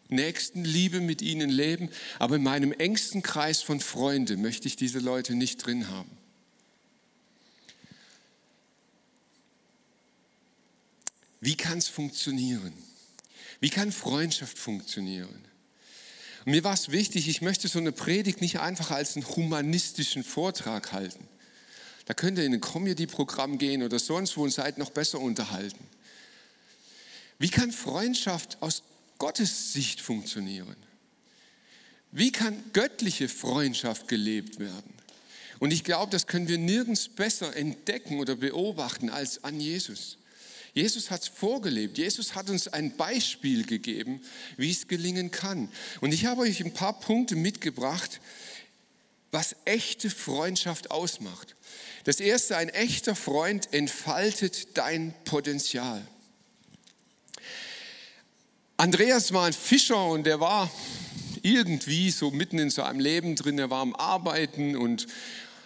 Nächstenliebe 0.10 1.02
mit 1.02 1.22
ihnen 1.22 1.52
leben, 1.52 1.90
aber 2.18 2.38
in 2.38 2.44
meinem 2.44 2.72
engsten 2.72 3.22
Kreis 3.22 3.62
von 3.62 3.80
Freunden 3.80 4.42
möchte 4.42 4.68
ich 4.68 4.76
diese 4.76 4.98
Leute 5.00 5.36
nicht 5.36 5.64
drin 5.64 5.88
haben. 5.88 6.10
Wie 11.42 11.56
kann 11.56 11.78
es 11.78 11.88
funktionieren? 11.88 12.74
Wie 13.60 13.70
kann 13.70 13.92
Freundschaft 13.92 14.58
funktionieren? 14.58 15.46
Und 16.46 16.52
mir 16.52 16.64
war 16.64 16.74
es 16.74 16.90
wichtig, 16.90 17.28
ich 17.28 17.42
möchte 17.42 17.68
so 17.68 17.80
eine 17.80 17.92
Predigt 17.92 18.42
nicht 18.42 18.60
einfach 18.60 18.92
als 18.92 19.16
einen 19.16 19.28
humanistischen 19.28 20.24
Vortrag 20.24 20.92
halten. 20.92 21.28
Da 22.06 22.14
könnt 22.14 22.38
ihr 22.38 22.46
in 22.46 22.54
ein 22.54 22.62
Comedy-Programm 22.62 23.58
gehen 23.58 23.84
oder 23.84 24.00
sonst 24.00 24.36
wo 24.36 24.44
und 24.44 24.52
seid 24.52 24.78
noch 24.78 24.90
besser 24.90 25.20
unterhalten. 25.20 25.86
Wie 27.38 27.50
kann 27.50 27.72
Freundschaft 27.72 28.58
aus 28.62 28.84
Gottes 29.18 29.74
Sicht 29.74 30.02
funktionieren? 30.02 30.76
Wie 32.12 32.32
kann 32.32 32.64
göttliche 32.74 33.30
Freundschaft 33.30 34.08
gelebt 34.08 34.60
werden? 34.60 34.94
Und 35.60 35.72
ich 35.72 35.84
glaube, 35.84 36.12
das 36.12 36.26
können 36.26 36.48
wir 36.48 36.58
nirgends 36.58 37.10
besser 37.10 37.56
entdecken 37.56 38.20
oder 38.20 38.36
beobachten 38.36 39.10
als 39.10 39.44
an 39.44 39.60
Jesus. 39.60 40.18
Jesus 40.74 41.12
hat 41.12 41.24
es 41.24 41.28
vorgelebt. 41.28 41.98
Jesus 41.98 42.36
hat 42.36 42.50
uns 42.50 42.68
ein 42.68 42.96
Beispiel 42.96 43.66
gegeben, 43.66 44.22
wie 44.58 44.72
es 44.72 44.88
gelingen 44.88 45.32
kann. 45.32 45.70
Und 46.02 46.14
ich 46.14 46.26
habe 46.26 46.42
euch 46.42 46.64
ein 46.64 46.74
paar 46.74 47.00
Punkte 47.00 47.36
mitgebracht, 47.36 48.22
was 49.32 49.56
echte 49.66 50.10
Freundschaft 50.10 50.92
ausmacht. 50.92 51.56
Das 52.04 52.20
erste, 52.20 52.58
ein 52.58 52.70
echter 52.70 53.16
Freund 53.16 53.74
entfaltet 53.74 54.78
dein 54.78 55.14
Potenzial. 55.26 56.06
Andreas 58.78 59.34
war 59.34 59.46
ein 59.46 59.54
Fischer 59.54 60.06
und 60.06 60.24
der 60.24 60.40
war 60.40 60.72
irgendwie 61.42 62.12
so 62.12 62.32
mitten 62.32 62.60
in 62.60 62.70
seinem 62.70 63.00
Leben 63.00 63.36
drin. 63.36 63.60
Er 63.60 63.70
war 63.70 63.82
am 63.82 63.96
Arbeiten 63.96 64.76
und 64.76 65.08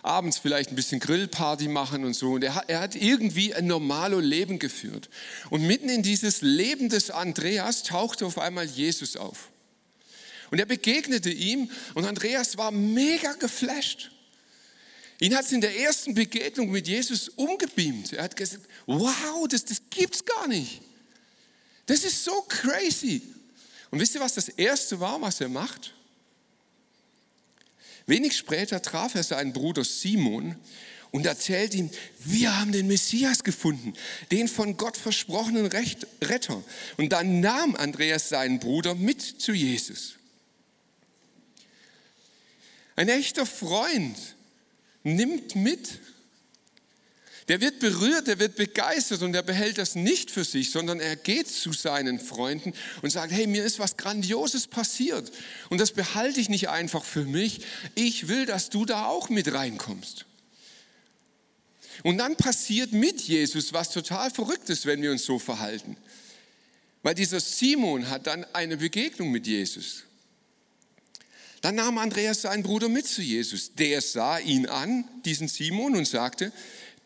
abends 0.04 0.38
vielleicht 0.38 0.72
ein 0.72 0.76
bisschen 0.76 1.00
Grillparty 1.00 1.68
machen 1.68 2.06
und 2.06 2.14
so. 2.14 2.34
Und 2.34 2.44
er 2.44 2.56
hat, 2.56 2.70
er 2.70 2.82
hat 2.82 2.96
irgendwie 2.96 3.54
ein 3.54 3.66
normales 3.66 4.24
Leben 4.24 4.60
geführt. 4.60 5.10
Und 5.50 5.66
mitten 5.66 5.90
in 5.90 6.04
dieses 6.04 6.42
Leben 6.42 6.90
des 6.90 7.10
Andreas 7.10 7.84
tauchte 7.84 8.26
auf 8.26 8.38
einmal 8.38 8.66
Jesus 8.66 9.16
auf. 9.16 9.50
Und 10.52 10.60
er 10.60 10.66
begegnete 10.66 11.32
ihm 11.32 11.72
und 11.96 12.06
Andreas 12.06 12.58
war 12.58 12.70
mega 12.70 13.34
geflasht. 13.34 14.12
Ihn 15.20 15.36
hat 15.36 15.46
es 15.46 15.52
in 15.52 15.62
der 15.62 15.80
ersten 15.80 16.14
Begegnung 16.14 16.70
mit 16.70 16.88
Jesus 16.88 17.30
umgebeamt. 17.30 18.14
Er 18.14 18.24
hat 18.24 18.36
gesagt, 18.36 18.68
wow, 18.86 19.48
das, 19.48 19.64
das 19.66 19.82
gibt's 19.90 20.26
gar 20.26 20.48
nicht. 20.48 20.82
Das 21.86 22.04
ist 22.04 22.24
so 22.24 22.42
crazy. 22.48 23.22
Und 23.90 24.00
wisst 24.00 24.16
ihr, 24.16 24.22
was 24.22 24.34
das 24.34 24.50
Erste 24.50 25.00
war, 25.00 25.22
was 25.22 25.40
er 25.40 25.50
macht? 25.50 25.94
Wenig 28.06 28.38
später 28.38 28.82
traf 28.82 29.16
er 29.16 29.24
seinen 29.24 29.54
Bruder 29.54 29.84
Simon 29.84 30.56
und 31.12 31.26
erzählt 31.26 31.76
ihm, 31.76 31.90
wir 32.26 32.60
haben 32.60 32.72
den 32.72 32.88
Messias 32.88 33.44
gefunden, 33.44 33.94
den 34.32 34.48
von 34.48 34.78
Gott 34.78 34.98
versprochenen 34.98 35.68
Retter. 35.68 36.64
Und 36.98 37.10
dann 37.14 37.40
nahm 37.40 37.76
Andreas 37.76 38.30
seinen 38.30 38.60
Bruder 38.60 38.96
mit 38.96 39.22
zu 39.22 39.54
Jesus. 39.54 40.16
Ein 42.96 43.10
echter 43.10 43.46
Freund 43.46 44.18
nimmt 45.04 45.56
mit 45.56 46.00
der 47.48 47.62
wird 47.62 47.80
berührt, 47.80 48.28
der 48.28 48.40
wird 48.40 48.56
begeistert 48.56 49.22
und 49.22 49.36
er 49.36 49.44
behält 49.44 49.78
das 49.78 49.96
nicht 49.96 50.32
für 50.32 50.44
sich, 50.44 50.72
sondern 50.72 51.00
er 51.00 51.16
geht 51.16 51.48
zu 51.48 51.74
seinen 51.74 52.20
Freunden 52.20 52.74
und 53.02 53.10
sagt, 53.10 53.32
hey, 53.32 53.48
mir 53.48 53.64
ist 53.64 53.80
was 53.80 53.98
Grandioses 53.98 54.68
passiert 54.68 55.32
und 55.70 55.82
das 55.82 55.92
behalte 55.92 56.40
ich 56.40 56.50
nicht 56.50 56.70
einfach 56.70 57.04
für 57.04 57.26
mich. 57.26 57.62
Ich 57.96 58.28
will, 58.28 58.46
dass 58.46 58.70
du 58.70 58.86
da 58.86 59.06
auch 59.06 59.30
mit 59.30 59.54
reinkommst. 59.54 60.26
Und 62.02 62.18
dann 62.18 62.36
passiert 62.36 62.92
mit 62.92 63.22
Jesus 63.22 63.74
was 63.74 63.92
total 63.92 64.32
Verrücktes, 64.32 64.86
wenn 64.86 65.02
wir 65.02 65.12
uns 65.12 65.26
so 65.26 65.38
verhalten. 65.38 65.96
Weil 67.04 67.16
dieser 67.16 67.40
Simon 67.40 68.10
hat 68.10 68.28
dann 68.28 68.46
eine 68.54 68.78
Begegnung 68.78 69.32
mit 69.32 69.46
Jesus. 69.46 70.04
Dann 71.62 71.76
nahm 71.76 71.98
Andreas 71.98 72.42
seinen 72.42 72.64
Bruder 72.64 72.90
mit 72.90 73.08
zu 73.08 73.22
Jesus. 73.22 73.74
Der 73.76 74.02
sah 74.02 74.40
ihn 74.40 74.66
an, 74.66 75.06
diesen 75.24 75.48
Simon, 75.48 75.96
und 75.96 76.06
sagte, 76.06 76.52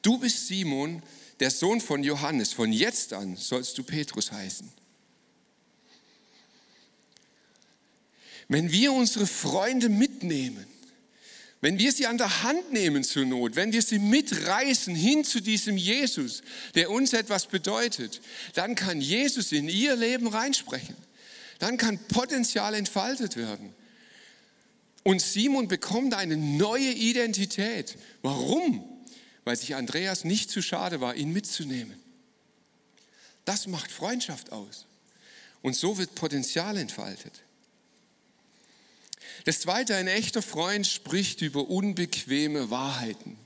Du 0.07 0.17
bist 0.17 0.47
Simon, 0.47 1.03
der 1.41 1.51
Sohn 1.51 1.81
von 1.81 2.01
Johannes. 2.01 2.53
Von 2.53 2.71
jetzt 2.71 3.11
an 3.11 3.35
sollst 3.35 3.77
du 3.77 3.83
Petrus 3.83 4.31
heißen. 4.31 4.71
Wenn 8.47 8.71
wir 8.71 8.93
unsere 8.93 9.27
Freunde 9.27 9.89
mitnehmen, 9.89 10.65
wenn 11.59 11.77
wir 11.77 11.91
sie 11.91 12.07
an 12.07 12.17
der 12.17 12.41
Hand 12.43 12.71
nehmen 12.71 13.03
zur 13.03 13.25
Not, 13.25 13.57
wenn 13.57 13.73
wir 13.73 13.81
sie 13.81 13.99
mitreißen 13.99 14.95
hin 14.95 15.25
zu 15.25 15.41
diesem 15.41 15.75
Jesus, 15.75 16.41
der 16.73 16.89
uns 16.89 17.11
etwas 17.11 17.47
bedeutet, 17.47 18.21
dann 18.53 18.75
kann 18.75 19.01
Jesus 19.01 19.51
in 19.51 19.67
ihr 19.67 19.97
Leben 19.97 20.27
reinsprechen. 20.27 20.95
Dann 21.59 21.75
kann 21.75 21.99
Potenzial 22.07 22.75
entfaltet 22.75 23.35
werden. 23.35 23.75
Und 25.03 25.21
Simon 25.21 25.67
bekommt 25.67 26.13
eine 26.13 26.37
neue 26.37 26.91
Identität. 26.93 27.97
Warum? 28.21 28.96
Weil 29.47 29.55
sich 29.55 29.75
Andreas 29.75 30.25
nicht 30.25 30.51
zu 30.51 30.61
schade 30.61 30.99
war, 30.99 31.15
ihn 31.15 31.31
mitzunehmen. 31.31 31.97
Das 33.45 33.65
macht 33.65 33.89
Freundschaft 33.89 34.51
aus. 34.51 34.85
Und 35.61 35.73
so 35.73 35.97
wird 35.97 36.15
Potenzial 36.15 36.75
entfaltet. 36.75 37.31
Das 39.45 39.61
Zweite, 39.61 39.95
ein 39.95 40.09
echter 40.09 40.41
Freund 40.41 40.85
spricht 40.85 41.41
über 41.41 41.69
unbequeme 41.69 42.69
Wahrheiten. 42.71 43.37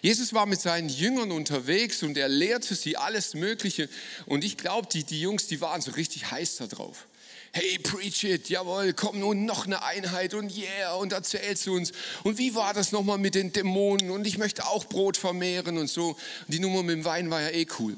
Jesus 0.00 0.32
war 0.32 0.46
mit 0.46 0.62
seinen 0.62 0.88
Jüngern 0.88 1.32
unterwegs 1.32 2.02
und 2.02 2.16
er 2.16 2.30
lehrte 2.30 2.74
sie 2.74 2.96
alles 2.96 3.34
Mögliche. 3.34 3.90
Und 4.24 4.42
ich 4.42 4.56
glaube, 4.56 4.88
die, 4.90 5.04
die 5.04 5.20
Jungs, 5.20 5.48
die 5.48 5.60
waren 5.60 5.82
so 5.82 5.90
richtig 5.90 6.30
heiß 6.30 6.56
da 6.56 6.66
drauf 6.66 7.06
hey, 7.52 7.78
preach 7.78 8.24
it, 8.24 8.48
jawohl, 8.48 8.94
komm 8.94 9.20
nun 9.20 9.44
noch 9.44 9.66
eine 9.66 9.82
Einheit 9.84 10.32
und 10.32 10.56
yeah, 10.56 10.94
und 10.94 11.12
erzählst 11.12 11.66
du 11.66 11.76
uns. 11.76 11.92
Und 12.24 12.38
wie 12.38 12.54
war 12.54 12.72
das 12.72 12.92
nochmal 12.92 13.18
mit 13.18 13.34
den 13.34 13.52
Dämonen? 13.52 14.10
Und 14.10 14.26
ich 14.26 14.38
möchte 14.38 14.66
auch 14.66 14.86
Brot 14.86 15.18
vermehren 15.18 15.76
und 15.76 15.88
so. 15.88 16.10
Und 16.10 16.18
die 16.48 16.60
Nummer 16.60 16.82
mit 16.82 16.96
dem 16.96 17.04
Wein 17.04 17.30
war 17.30 17.42
ja 17.42 17.50
eh 17.50 17.66
cool. 17.78 17.96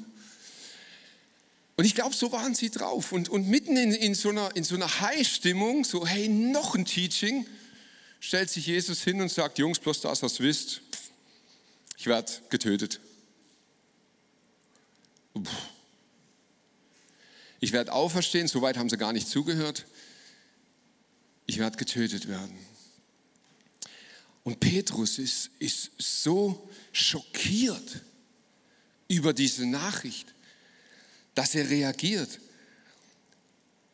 Und 1.77 1.85
ich 1.85 1.95
glaube, 1.95 2.13
so 2.13 2.31
waren 2.33 2.53
sie 2.53 2.69
drauf. 2.69 3.13
Und, 3.13 3.29
und 3.29 3.47
mitten 3.47 3.77
in, 3.77 3.93
in 3.93 4.13
so 4.13 4.29
einer, 4.29 4.53
in 4.55 4.65
so 4.65 4.75
einer 4.75 4.99
High-Stimmung, 5.01 5.85
so, 5.85 6.05
hey, 6.05 6.27
noch 6.27 6.75
ein 6.75 6.85
Teaching, 6.85 7.47
stellt 8.19 8.49
sich 8.49 8.67
Jesus 8.67 9.03
hin 9.03 9.21
und 9.21 9.31
sagt, 9.31 9.57
Jungs, 9.57 9.79
bloß 9.79 10.01
das, 10.01 10.21
was 10.21 10.39
wisst, 10.41 10.81
ich 11.97 12.07
werde 12.07 12.31
getötet. 12.49 12.99
Puh. 15.33 15.43
Ich 17.65 17.71
werde 17.71 17.93
auferstehen, 17.93 18.47
soweit 18.47 18.77
haben 18.77 18.91
sie 18.91 18.97
gar 18.97 19.11
nicht 19.11 19.27
zugehört. 19.27 19.87
Ich 21.47 21.57
werde 21.57 21.77
getötet 21.77 22.27
werden. 22.27 22.55
Und 24.43 24.59
Petrus 24.59 25.17
ist, 25.17 25.49
ist 25.57 25.89
so 25.97 26.69
schockiert 26.91 28.03
über 29.07 29.33
diese 29.33 29.65
Nachricht, 29.65 30.35
dass 31.33 31.55
er 31.55 31.67
reagiert. 31.67 32.39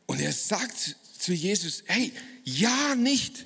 Und 0.06 0.20
er 0.20 0.34
sagt 0.34 0.98
zu 1.18 1.32
Jesus, 1.32 1.84
hey, 1.86 2.12
ja 2.44 2.94
nicht, 2.96 3.46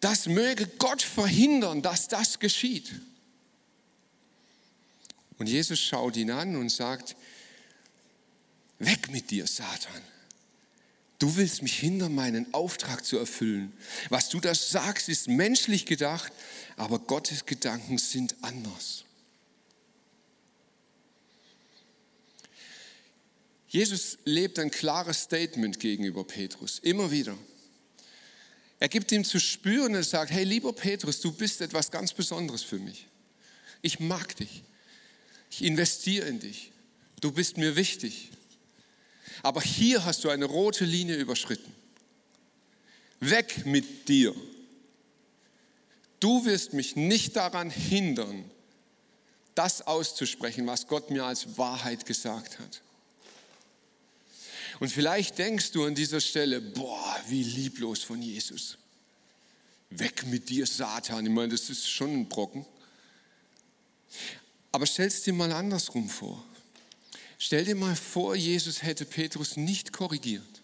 das 0.00 0.24
möge 0.24 0.66
Gott 0.78 1.02
verhindern, 1.02 1.82
dass 1.82 2.08
das 2.08 2.38
geschieht. 2.38 2.90
Und 5.36 5.50
Jesus 5.50 5.80
schaut 5.80 6.16
ihn 6.16 6.30
an 6.30 6.56
und 6.56 6.70
sagt, 6.70 7.14
Weg 8.82 9.10
mit 9.10 9.30
dir, 9.30 9.46
Satan. 9.46 10.02
Du 11.20 11.36
willst 11.36 11.62
mich 11.62 11.78
hindern, 11.78 12.16
meinen 12.16 12.52
Auftrag 12.52 13.04
zu 13.04 13.16
erfüllen. 13.16 13.72
Was 14.08 14.28
du 14.28 14.40
da 14.40 14.56
sagst, 14.56 15.08
ist 15.08 15.28
menschlich 15.28 15.86
gedacht, 15.86 16.32
aber 16.76 16.98
Gottes 16.98 17.46
Gedanken 17.46 17.98
sind 17.98 18.34
anders. 18.42 19.04
Jesus 23.68 24.18
lebt 24.24 24.58
ein 24.58 24.72
klares 24.72 25.22
Statement 25.22 25.78
gegenüber 25.78 26.24
Petrus, 26.24 26.80
immer 26.80 27.12
wieder. 27.12 27.38
Er 28.80 28.88
gibt 28.88 29.12
ihm 29.12 29.24
zu 29.24 29.38
spüren 29.38 29.94
und 29.94 30.02
sagt, 30.02 30.32
hey 30.32 30.42
lieber 30.42 30.72
Petrus, 30.72 31.20
du 31.20 31.30
bist 31.30 31.60
etwas 31.60 31.92
ganz 31.92 32.12
Besonderes 32.12 32.64
für 32.64 32.80
mich. 32.80 33.06
Ich 33.80 34.00
mag 34.00 34.34
dich. 34.34 34.64
Ich 35.50 35.62
investiere 35.62 36.26
in 36.26 36.40
dich. 36.40 36.72
Du 37.20 37.30
bist 37.30 37.58
mir 37.58 37.76
wichtig. 37.76 38.32
Aber 39.42 39.60
hier 39.60 40.04
hast 40.04 40.24
du 40.24 40.28
eine 40.28 40.44
rote 40.44 40.84
Linie 40.84 41.16
überschritten. 41.16 41.72
Weg 43.20 43.66
mit 43.66 44.08
dir. 44.08 44.34
Du 46.20 46.44
wirst 46.44 46.72
mich 46.72 46.94
nicht 46.94 47.36
daran 47.36 47.70
hindern, 47.70 48.44
das 49.54 49.82
auszusprechen, 49.82 50.66
was 50.66 50.86
Gott 50.86 51.10
mir 51.10 51.24
als 51.24 51.58
Wahrheit 51.58 52.06
gesagt 52.06 52.58
hat. 52.58 52.80
Und 54.80 54.88
vielleicht 54.88 55.38
denkst 55.38 55.72
du 55.72 55.84
an 55.84 55.94
dieser 55.94 56.20
Stelle, 56.20 56.60
boah, 56.60 57.20
wie 57.28 57.42
lieblos 57.42 58.02
von 58.02 58.22
Jesus. 58.22 58.78
Weg 59.90 60.26
mit 60.26 60.48
dir, 60.48 60.66
Satan. 60.66 61.26
Ich 61.26 61.32
meine, 61.32 61.50
das 61.50 61.68
ist 61.68 61.88
schon 61.88 62.12
ein 62.12 62.28
Brocken. 62.28 62.64
Aber 64.70 64.86
stell 64.86 65.08
es 65.08 65.22
dir 65.22 65.34
mal 65.34 65.52
andersrum 65.52 66.08
vor. 66.08 66.42
Stell 67.44 67.64
dir 67.64 67.74
mal 67.74 67.96
vor, 67.96 68.36
Jesus 68.36 68.84
hätte 68.84 69.04
Petrus 69.04 69.56
nicht 69.56 69.92
korrigiert. 69.92 70.62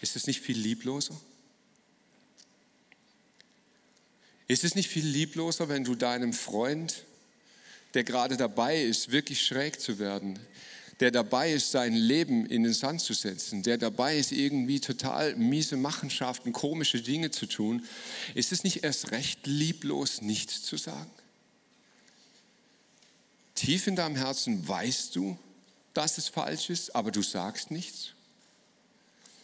Ist 0.00 0.16
es 0.16 0.26
nicht 0.26 0.40
viel 0.40 0.56
liebloser? 0.56 1.20
Ist 4.46 4.64
es 4.64 4.74
nicht 4.74 4.88
viel 4.88 5.04
liebloser, 5.04 5.68
wenn 5.68 5.84
du 5.84 5.96
deinem 5.96 6.32
Freund, 6.32 7.04
der 7.92 8.04
gerade 8.04 8.38
dabei 8.38 8.82
ist, 8.82 9.12
wirklich 9.12 9.44
schräg 9.44 9.78
zu 9.82 9.98
werden, 9.98 10.38
der 11.00 11.10
dabei 11.10 11.52
ist, 11.52 11.72
sein 11.72 11.92
Leben 11.92 12.46
in 12.46 12.62
den 12.62 12.72
Sand 12.72 13.02
zu 13.02 13.12
setzen, 13.12 13.62
der 13.62 13.76
dabei 13.76 14.16
ist, 14.16 14.32
irgendwie 14.32 14.80
total 14.80 15.36
miese 15.36 15.76
Machenschaften, 15.76 16.54
komische 16.54 17.02
Dinge 17.02 17.30
zu 17.30 17.44
tun, 17.44 17.84
ist 18.34 18.50
es 18.50 18.64
nicht 18.64 18.82
erst 18.82 19.10
recht 19.10 19.46
lieblos, 19.46 20.22
nichts 20.22 20.62
zu 20.62 20.78
sagen? 20.78 21.10
Tief 23.58 23.88
in 23.88 23.96
deinem 23.96 24.14
Herzen 24.14 24.66
weißt 24.68 25.16
du, 25.16 25.36
dass 25.92 26.16
es 26.16 26.28
falsch 26.28 26.70
ist, 26.70 26.94
aber 26.94 27.10
du 27.10 27.22
sagst 27.22 27.72
nichts. 27.72 28.12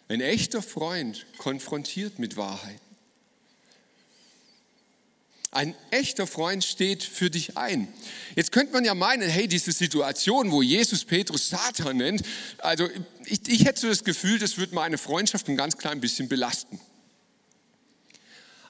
Ein 0.06 0.20
echter 0.20 0.62
Freund 0.62 1.26
konfrontiert 1.36 2.20
mit 2.20 2.36
Wahrheit. 2.36 2.80
Ein 5.50 5.74
echter 5.90 6.28
Freund 6.28 6.64
steht 6.64 7.02
für 7.02 7.28
dich 7.28 7.56
ein. 7.56 7.92
Jetzt 8.36 8.52
könnte 8.52 8.72
man 8.72 8.84
ja 8.84 8.94
meinen, 8.94 9.28
hey, 9.28 9.48
diese 9.48 9.72
Situation, 9.72 10.52
wo 10.52 10.62
Jesus 10.62 11.04
Petrus 11.04 11.48
Satan 11.48 11.96
nennt, 11.96 12.22
also 12.58 12.88
ich, 13.24 13.40
ich 13.48 13.64
hätte 13.64 13.80
so 13.80 13.88
das 13.88 14.04
Gefühl, 14.04 14.38
das 14.38 14.58
würde 14.58 14.76
meine 14.76 14.96
Freundschaft 14.96 15.48
ein 15.48 15.56
ganz 15.56 15.76
klein 15.76 16.00
bisschen 16.00 16.28
belasten. 16.28 16.78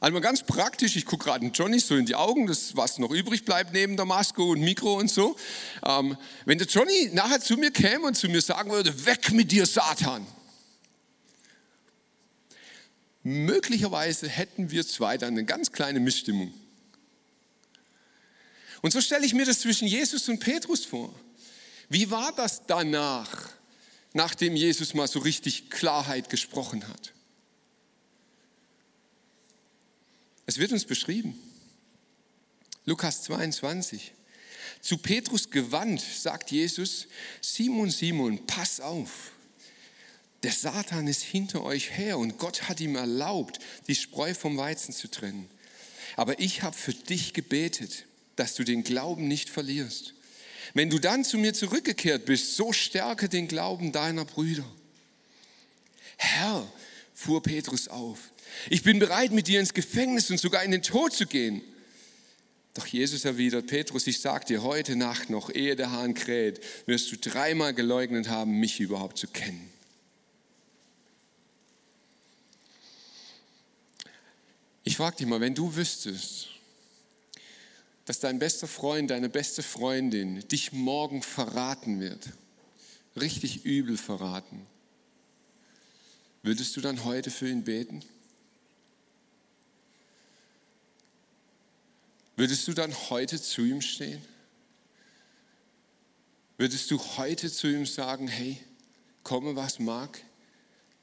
Also 0.05 0.13
mal 0.13 0.21
ganz 0.21 0.43
praktisch, 0.43 0.97
ich 0.97 1.07
gucke 1.07 1.25
gerade 1.25 1.47
Johnny 1.47 1.79
so 1.79 1.97
in 1.97 2.05
die 2.05 2.15
Augen, 2.15 2.47
das 2.47 2.77
was 2.77 2.99
noch 2.99 3.11
übrig 3.11 3.47
bleibt 3.47 3.73
neben 3.73 3.97
der 3.97 4.05
Maske 4.05 4.43
und 4.43 4.61
Mikro 4.61 4.99
und 4.99 5.11
so. 5.11 5.35
Ähm, 5.83 6.19
wenn 6.45 6.59
der 6.59 6.67
Johnny 6.67 7.09
nachher 7.15 7.41
zu 7.41 7.57
mir 7.57 7.71
käme 7.71 8.09
und 8.09 8.15
zu 8.15 8.29
mir 8.29 8.43
sagen 8.43 8.71
würde, 8.71 9.07
weg 9.07 9.33
mit 9.33 9.51
dir 9.51 9.65
Satan. 9.65 10.27
Möglicherweise 13.23 14.29
hätten 14.29 14.71
wir 14.71 14.87
zwei 14.87 15.17
dann 15.17 15.31
eine 15.31 15.47
ganz 15.47 15.73
kleine 15.73 16.01
Missstimmung. 16.01 16.53
Und 18.83 18.93
so 18.93 19.01
stelle 19.01 19.25
ich 19.25 19.33
mir 19.33 19.47
das 19.47 19.61
zwischen 19.61 19.89
Jesus 19.89 20.29
und 20.29 20.39
Petrus 20.39 20.85
vor. 20.85 21.15
Wie 21.89 22.11
war 22.11 22.31
das 22.37 22.67
danach, 22.67 23.49
nachdem 24.13 24.55
Jesus 24.55 24.93
mal 24.93 25.09
so 25.09 25.21
richtig 25.21 25.71
Klarheit 25.71 26.29
gesprochen 26.29 26.87
hat? 26.89 27.14
Es 30.47 30.59
wird 30.59 30.73
uns 30.73 30.85
beschrieben. 30.85 31.39
Lukas 32.85 33.23
22. 33.25 34.13
Zu 34.81 34.99
Petrus 34.99 35.51
gewandt 35.51 36.01
sagt 36.01 36.51
Jesus, 36.51 37.07
Simon, 37.41 37.91
Simon, 37.91 38.47
pass 38.47 38.81
auf. 38.81 39.33
Der 40.43 40.53
Satan 40.53 41.07
ist 41.07 41.23
hinter 41.23 41.63
euch 41.63 41.91
her 41.91 42.19
und 42.19 42.37
Gott 42.39 42.69
hat 42.69 42.81
ihm 42.81 42.97
erlaubt, 42.97 43.59
die 43.89 43.95
Spreu 43.95 44.35
vom 44.35 44.59
Weizen 44.59 44.93
zu 44.93 45.09
trennen. 45.09 45.49
Aber 46.17 46.39
ich 46.39 46.63
habe 46.63 46.77
für 46.77 46.93
dich 46.93 47.33
gebetet 47.33 48.05
dass 48.37 48.55
du 48.55 48.65
den 48.65 48.85
Glauben 48.85 49.29
nicht 49.29 49.49
verlierst. 49.49 50.15
Wenn 50.73 50.91
du 50.91 50.99
dann 50.99 51.25
zu 51.25 51.39
mir 51.39 51.55
zurückgekehrt 51.55 52.25
bist, 52.25 52.57
so 52.57 52.73
stärke 52.73 53.29
den 53.29 53.49
Glauben 53.49 53.93
deiner 53.93 54.25
Brüder. 54.25 54.65
Herr, 56.17 56.67
fuhr 57.15 57.43
Petrus 57.43 57.89
auf, 57.89 58.19
ich 58.71 58.83
bin 58.83 58.99
bereit, 58.99 59.33
mit 59.33 59.49
dir 59.49 59.61
ins 59.61 59.75
Gefängnis 59.75 60.31
und 60.31 60.39
sogar 60.39 60.63
in 60.63 60.71
den 60.71 60.83
Tod 60.83 61.13
zu 61.13 61.27
gehen. 61.27 61.63
Doch 62.75 62.87
Jesus 62.87 63.25
erwidert, 63.25 63.69
Petrus, 63.69 64.07
ich 64.09 64.21
sag 64.21 64.47
dir 64.47 64.63
heute 64.63 64.97
Nacht 64.97 65.31
noch, 65.31 65.49
ehe 65.49 65.77
der 65.77 65.93
Hahn 65.93 66.15
kräht, 66.15 66.61
wirst 66.87 67.13
du 67.13 67.17
dreimal 67.17 67.73
geleugnet 67.73 68.29
haben, 68.29 68.59
mich 68.59 68.81
überhaupt 68.81 69.17
zu 69.17 69.29
kennen. 69.29 69.71
Ich 74.83 74.97
frage 74.97 75.17
dich 75.17 75.27
mal, 75.27 75.41
wenn 75.41 75.55
du 75.55 75.77
wüsstest, 75.77 76.49
dass 78.05 78.21
dein 78.21 78.39
bester 78.39 78.67
Freund, 78.67 79.11
deine 79.11 79.31
beste 79.31 79.63
Freundin 79.63 80.47
dich 80.49 80.73
morgen 80.73 81.23
verraten 81.23 82.01
wird, 82.01 82.29
richtig 83.17 83.65
übel 83.65 83.97
verraten, 83.97 84.67
würdest 86.43 86.77
du 86.77 86.83
dann 86.83 87.05
heute 87.05 87.31
für 87.31 87.49
ihn 87.49 87.65
beten? 87.65 88.03
Würdest 92.37 92.67
du 92.67 92.73
dann 92.73 92.93
heute 93.11 93.41
zu 93.41 93.63
ihm 93.63 93.81
stehen? 93.81 94.23
Würdest 96.57 96.91
du 96.91 96.99
heute 97.17 97.51
zu 97.51 97.67
ihm 97.69 97.87
sagen, 97.87 98.29
hey, 98.29 98.59
komme 99.23 99.57
was 99.57 99.79
mag, 99.79 100.21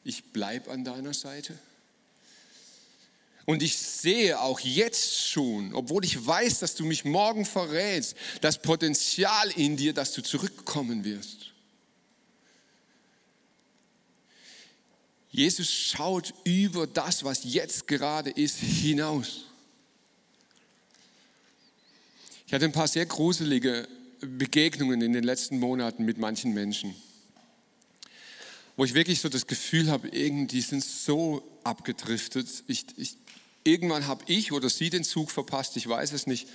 ich 0.04 0.24
bleibe 0.26 0.72
an 0.72 0.84
deiner 0.84 1.14
Seite? 1.14 1.58
Und 3.46 3.64
ich 3.64 3.78
sehe 3.78 4.40
auch 4.40 4.60
jetzt 4.60 5.28
schon, 5.30 5.74
obwohl 5.74 6.06
ich 6.06 6.26
weiß, 6.26 6.60
dass 6.60 6.76
du 6.76 6.86
mich 6.86 7.06
morgen 7.06 7.46
verrätst, 7.46 8.16
das 8.40 8.62
Potenzial 8.62 9.50
in 9.52 9.76
dir, 9.76 9.94
dass 9.94 10.14
du 10.14 10.22
zurückkommen 10.22 11.04
wirst. 11.04 11.52
Jesus 15.32 15.72
schaut 15.72 16.34
über 16.44 16.86
das, 16.86 17.24
was 17.24 17.44
jetzt 17.44 17.88
gerade 17.88 18.30
ist, 18.30 18.58
hinaus. 18.58 19.46
Ich 22.52 22.54
hatte 22.54 22.66
ein 22.66 22.74
paar 22.74 22.90
sehr 22.90 23.06
gruselige 23.06 23.88
Begegnungen 24.20 25.02
in 25.02 25.14
den 25.14 25.24
letzten 25.24 25.58
Monaten 25.58 26.04
mit 26.04 26.18
manchen 26.18 26.54
Menschen, 26.54 26.94
wo 28.76 28.84
ich 28.84 28.94
wirklich 28.94 29.22
so 29.22 29.30
das 29.30 29.48
Gefühl 29.48 29.90
habe, 29.90 30.10
irgendwie 30.10 30.60
sind 30.60 30.84
so 30.84 31.50
abgedriftet. 31.64 32.50
Ich, 32.68 32.88
ich, 32.98 33.16
Irgendwann 33.64 34.06
habe 34.06 34.26
ich 34.28 34.52
oder 34.52 34.70
sie 34.70 34.90
den 34.90 35.06
Zug 35.06 35.32
verpasst, 35.32 35.78
ich 35.78 35.88
weiß 35.88 36.12
es 36.12 36.28
nicht. 36.28 36.50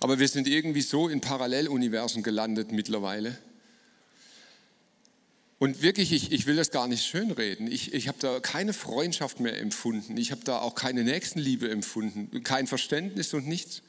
Aber 0.00 0.18
wir 0.18 0.28
sind 0.28 0.46
irgendwie 0.46 0.82
so 0.82 1.08
in 1.08 1.22
Paralleluniversen 1.22 2.22
gelandet 2.22 2.70
mittlerweile. 2.70 3.38
Und 5.58 5.80
wirklich, 5.80 6.12
ich, 6.12 6.32
ich 6.32 6.44
will 6.44 6.56
das 6.56 6.70
gar 6.70 6.86
nicht 6.86 7.06
schönreden. 7.06 7.72
Ich, 7.72 7.94
ich 7.94 8.08
habe 8.08 8.18
da 8.20 8.40
keine 8.40 8.74
Freundschaft 8.74 9.40
mehr 9.40 9.58
empfunden. 9.58 10.18
Ich 10.18 10.32
habe 10.32 10.44
da 10.44 10.58
auch 10.58 10.74
keine 10.74 11.02
Nächstenliebe 11.02 11.70
empfunden. 11.70 12.44
Kein 12.44 12.66
Verständnis 12.66 13.32
und 13.32 13.48
nichts. 13.48 13.80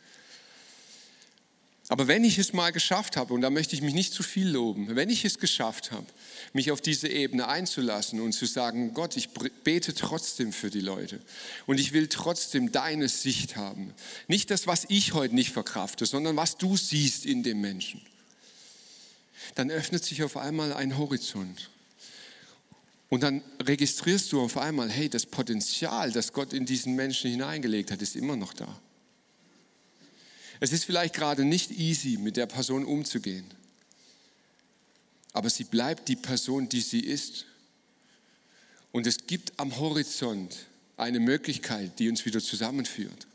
Aber 1.92 2.08
wenn 2.08 2.24
ich 2.24 2.38
es 2.38 2.54
mal 2.54 2.72
geschafft 2.72 3.18
habe, 3.18 3.34
und 3.34 3.42
da 3.42 3.50
möchte 3.50 3.76
ich 3.76 3.82
mich 3.82 3.94
nicht 3.94 4.14
zu 4.14 4.24
viel 4.24 4.48
loben, 4.48 4.96
wenn 4.96 5.10
ich 5.10 5.26
es 5.26 5.40
geschafft 5.40 5.92
habe, 5.92 6.06
mich 6.54 6.72
auf 6.72 6.80
diese 6.80 7.10
Ebene 7.10 7.50
einzulassen 7.50 8.22
und 8.22 8.32
zu 8.32 8.46
sagen, 8.46 8.94
Gott, 8.94 9.18
ich 9.18 9.28
bete 9.66 9.94
trotzdem 9.94 10.54
für 10.54 10.70
die 10.70 10.80
Leute 10.80 11.20
und 11.66 11.82
ich 11.82 11.92
will 11.92 12.08
trotzdem 12.08 12.72
deine 12.72 13.10
Sicht 13.10 13.58
haben. 13.58 13.94
Nicht 14.30 14.52
das, 14.52 14.68
was 14.68 14.86
ich 14.88 15.12
heute 15.12 15.36
nicht 15.36 15.52
verkrafte, 15.52 16.06
sondern 16.06 16.38
was 16.38 16.56
du 16.56 16.78
siehst 16.78 17.26
in 17.26 17.44
dem 17.44 17.60
Menschen. 17.60 18.02
Dann 19.56 19.70
öffnet 19.70 20.06
sich 20.06 20.24
auf 20.24 20.38
einmal 20.38 20.72
ein 20.72 20.98
Horizont. 20.98 21.70
Und 23.10 23.22
dann 23.22 23.44
registrierst 23.62 24.32
du 24.32 24.40
auf 24.40 24.58
einmal, 24.58 24.90
hey, 24.90 25.10
das 25.10 25.26
Potenzial, 25.26 26.14
das 26.14 26.32
Gott 26.32 26.54
in 26.54 26.66
diesen 26.66 26.96
Menschen 26.96 27.32
hineingelegt 27.32 27.92
hat, 27.92 28.02
ist 28.02 28.16
immer 28.16 28.38
noch 28.38 28.54
da. 28.54 28.80
Es 30.62 30.72
ist 30.72 30.86
vielleicht 30.86 31.16
gerade 31.16 31.44
nicht 31.44 31.72
easy, 31.72 32.18
mit 32.18 32.38
der 32.38 32.46
Person 32.46 32.86
umzugehen, 32.86 33.52
aber 35.34 35.50
sie 35.50 35.64
bleibt 35.64 36.08
die 36.08 36.16
Person, 36.16 36.70
die 36.70 36.82
sie 36.82 37.00
ist. 37.00 37.48
Und 38.92 39.08
es 39.08 39.26
gibt 39.26 39.60
am 39.60 39.80
Horizont 39.80 40.68
eine 40.98 41.20
Möglichkeit, 41.20 41.98
die 41.98 42.10
uns 42.10 42.26
wieder 42.26 42.40
zusammenführt. 42.42 43.26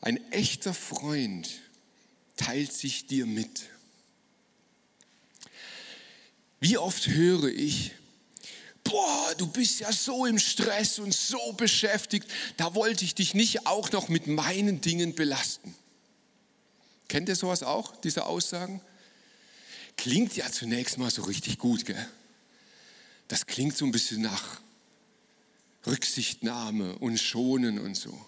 Ein 0.00 0.18
echter 0.32 0.72
Freund 0.72 1.60
teilt 2.36 2.72
sich 2.72 3.08
dir 3.08 3.26
mit. 3.26 3.68
Wie 6.60 6.78
oft 6.78 7.08
höre 7.08 7.48
ich, 7.48 7.92
boah, 8.88 9.34
du 9.36 9.46
bist 9.46 9.80
ja 9.80 9.92
so 9.92 10.26
im 10.26 10.38
Stress 10.38 10.98
und 10.98 11.14
so 11.14 11.52
beschäftigt, 11.52 12.26
da 12.56 12.74
wollte 12.74 13.04
ich 13.04 13.14
dich 13.14 13.34
nicht 13.34 13.66
auch 13.66 13.92
noch 13.92 14.08
mit 14.08 14.26
meinen 14.26 14.80
Dingen 14.80 15.14
belasten. 15.14 15.74
Kennt 17.08 17.28
ihr 17.28 17.36
sowas 17.36 17.62
auch, 17.62 17.96
diese 18.00 18.26
Aussagen? 18.26 18.80
Klingt 19.96 20.36
ja 20.36 20.50
zunächst 20.50 20.98
mal 20.98 21.10
so 21.10 21.22
richtig 21.22 21.58
gut, 21.58 21.84
gell? 21.84 22.08
Das 23.28 23.46
klingt 23.46 23.76
so 23.76 23.84
ein 23.84 23.92
bisschen 23.92 24.22
nach 24.22 24.60
Rücksichtnahme 25.86 26.98
und 26.98 27.18
Schonen 27.18 27.78
und 27.78 27.94
so. 27.94 28.18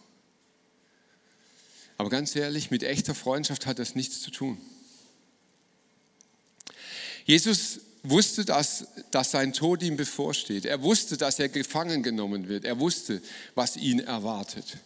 Aber 1.97 2.11
ganz 2.11 2.35
ehrlich, 2.35 2.71
mit 2.71 2.83
echter 2.83 3.15
Freundschaft 3.15 3.67
hat 3.67 3.79
das 3.79 3.95
nichts 3.95 4.23
zu 4.23 4.31
tun. 4.31 4.59
Jesus 7.25 7.81
wusste, 8.03 8.45
dass, 8.45 8.87
dass 9.11 9.31
sein 9.31 9.53
Tod 9.53 9.83
ihm 9.83 9.97
bevorsteht. 9.97 10.65
Er 10.65 10.83
wusste, 10.83 11.17
dass 11.17 11.39
er 11.39 11.49
gefangen 11.49 12.03
genommen 12.03 12.49
wird. 12.49 12.65
Er 12.65 12.79
wusste, 12.79 13.21
was 13.55 13.77
ihn 13.77 14.01
erwartet. 14.01 14.79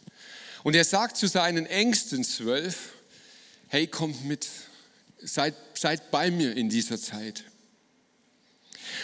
Und 0.62 0.74
er 0.74 0.84
sagt 0.84 1.16
zu 1.16 1.26
seinen 1.26 1.66
engsten 1.66 2.24
zwölf, 2.24 2.90
hey, 3.68 3.86
kommt 3.86 4.24
mit, 4.24 4.48
seid, 5.22 5.54
seid 5.74 6.10
bei 6.10 6.30
mir 6.30 6.56
in 6.56 6.68
dieser 6.68 7.00
Zeit. 7.00 7.44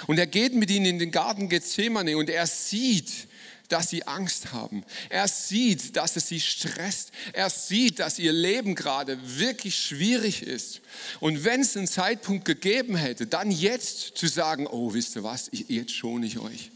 Und 0.07 0.19
er 0.19 0.27
geht 0.27 0.55
mit 0.55 0.71
ihnen 0.71 0.87
in 0.87 0.99
den 0.99 1.11
Garten 1.11 1.49
Gethsemane 1.49 2.17
und 2.17 2.31
er 2.31 2.47
sieht, 2.47 3.29
dass 3.73 3.91
sie 3.91 4.07
Angst 4.07 4.53
haben. 4.53 4.85
Er 5.09 5.29
sieht, 5.29 5.97
dass 5.97 6.17
es 6.17 6.29
sie 6.29 6.41
stresst. 6.41 7.13
Er 7.33 7.51
sieht, 7.51 7.99
dass 8.01 8.19
ihr 8.19 8.33
Leben 8.33 8.75
gerade 8.75 9.19
wirklich 9.39 9.77
schwierig 9.77 10.43
ist. 10.43 10.81
Und 11.21 11.45
wenn 11.45 11.61
es 11.61 11.77
einen 11.77 11.87
Zeitpunkt 11.87 12.45
gegeben 12.45 12.97
hätte, 12.97 13.27
dann 13.27 13.51
jetzt 13.51 14.19
zu 14.19 14.27
sagen, 14.27 14.67
oh, 14.67 14.93
wisst 14.93 15.17
ihr 15.17 15.23
was, 15.23 15.49
jetzt 15.53 15.93
schone 15.93 16.27
ich 16.27 16.39
euch. 16.39 16.71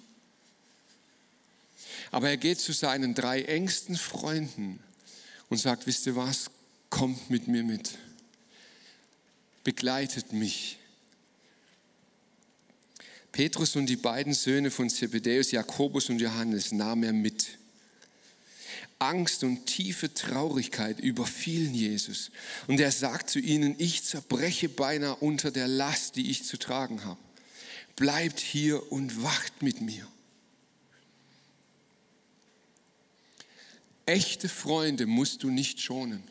Aber 2.11 2.28
er 2.28 2.37
geht 2.37 2.61
zu 2.61 2.72
seinen 2.72 3.14
drei 3.14 3.42
engsten 3.42 3.96
Freunden 3.96 4.78
und 5.48 5.59
sagt, 5.59 5.87
wisst 5.87 6.07
ihr 6.07 6.14
was, 6.14 6.50
kommt 6.88 7.28
mit 7.28 7.48
mir 7.48 7.64
mit. 7.64 7.90
Begleitet 9.64 10.33
mich 10.33 10.78
Petrus 13.35 13.75
und 13.75 13.87
die 13.87 13.97
beiden 13.97 14.33
Söhne 14.33 14.70
von 14.70 14.88
Zebedäus, 14.88 15.51
Jakobus 15.51 16.09
und 16.09 16.20
Johannes, 16.20 16.70
nahm 16.70 17.03
er 17.03 17.12
mit. 17.12 17.59
Angst 19.01 19.42
und 19.42 19.66
tiefe 19.66 20.14
Traurigkeit 20.14 21.01
überfielen 21.01 21.75
Jesus. 21.75 22.31
Und 22.68 22.79
er 22.79 22.92
sagt 22.92 23.29
zu 23.29 23.40
ihnen, 23.40 23.75
ich 23.79 24.05
zerbreche 24.05 24.68
beinahe 24.68 25.16
unter 25.16 25.51
der 25.51 25.66
Last, 25.66 26.14
die 26.14 26.31
ich 26.31 26.44
zu 26.44 26.59
tragen 26.59 27.05
habe. 27.05 27.18
Bleibt 27.97 28.38
hier 28.38 28.92
und 28.92 29.25
wacht 29.25 29.62
mit 29.62 29.81
mir. 29.81 30.07
Echte 34.07 34.49
Freunde 34.49 35.07
musst 35.07 35.42
du 35.42 35.51
nicht 35.51 35.81
schonen. 35.81 36.23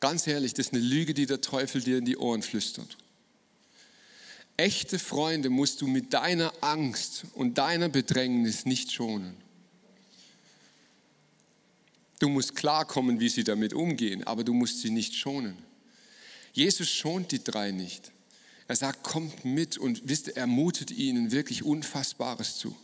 Ganz 0.00 0.26
ehrlich, 0.26 0.54
das 0.54 0.68
ist 0.68 0.72
eine 0.72 0.82
Lüge, 0.82 1.12
die 1.12 1.26
der 1.26 1.42
Teufel 1.42 1.82
dir 1.82 1.98
in 1.98 2.06
die 2.06 2.16
Ohren 2.16 2.40
flüstert. 2.40 2.96
Echte 4.60 4.98
Freunde 4.98 5.48
musst 5.48 5.80
du 5.80 5.86
mit 5.86 6.12
deiner 6.12 6.52
Angst 6.60 7.24
und 7.32 7.56
deiner 7.56 7.88
Bedrängnis 7.88 8.66
nicht 8.66 8.92
schonen. 8.92 9.34
Du 12.18 12.28
musst 12.28 12.56
klarkommen, 12.56 13.20
wie 13.20 13.30
sie 13.30 13.42
damit 13.42 13.72
umgehen, 13.72 14.22
aber 14.24 14.44
du 14.44 14.52
musst 14.52 14.80
sie 14.80 14.90
nicht 14.90 15.14
schonen. 15.14 15.56
Jesus 16.52 16.90
schont 16.90 17.32
die 17.32 17.42
drei 17.42 17.70
nicht. 17.70 18.12
Er 18.68 18.76
sagt, 18.76 19.02
kommt 19.02 19.46
mit 19.46 19.78
und 19.78 20.06
wisst, 20.06 20.28
er 20.28 20.46
mutet 20.46 20.90
ihnen 20.90 21.32
wirklich 21.32 21.62
Unfassbares 21.62 22.58
zu. 22.58 22.76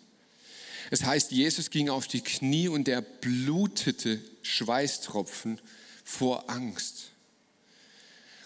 Es 0.91 1.05
heißt, 1.05 1.31
Jesus 1.31 1.69
ging 1.69 1.91
auf 1.91 2.09
die 2.09 2.23
Knie 2.23 2.69
und 2.69 2.89
er 2.89 3.03
blutete 3.03 4.19
Schweißtropfen 4.41 5.61
vor 6.05 6.49
Angst. 6.49 7.11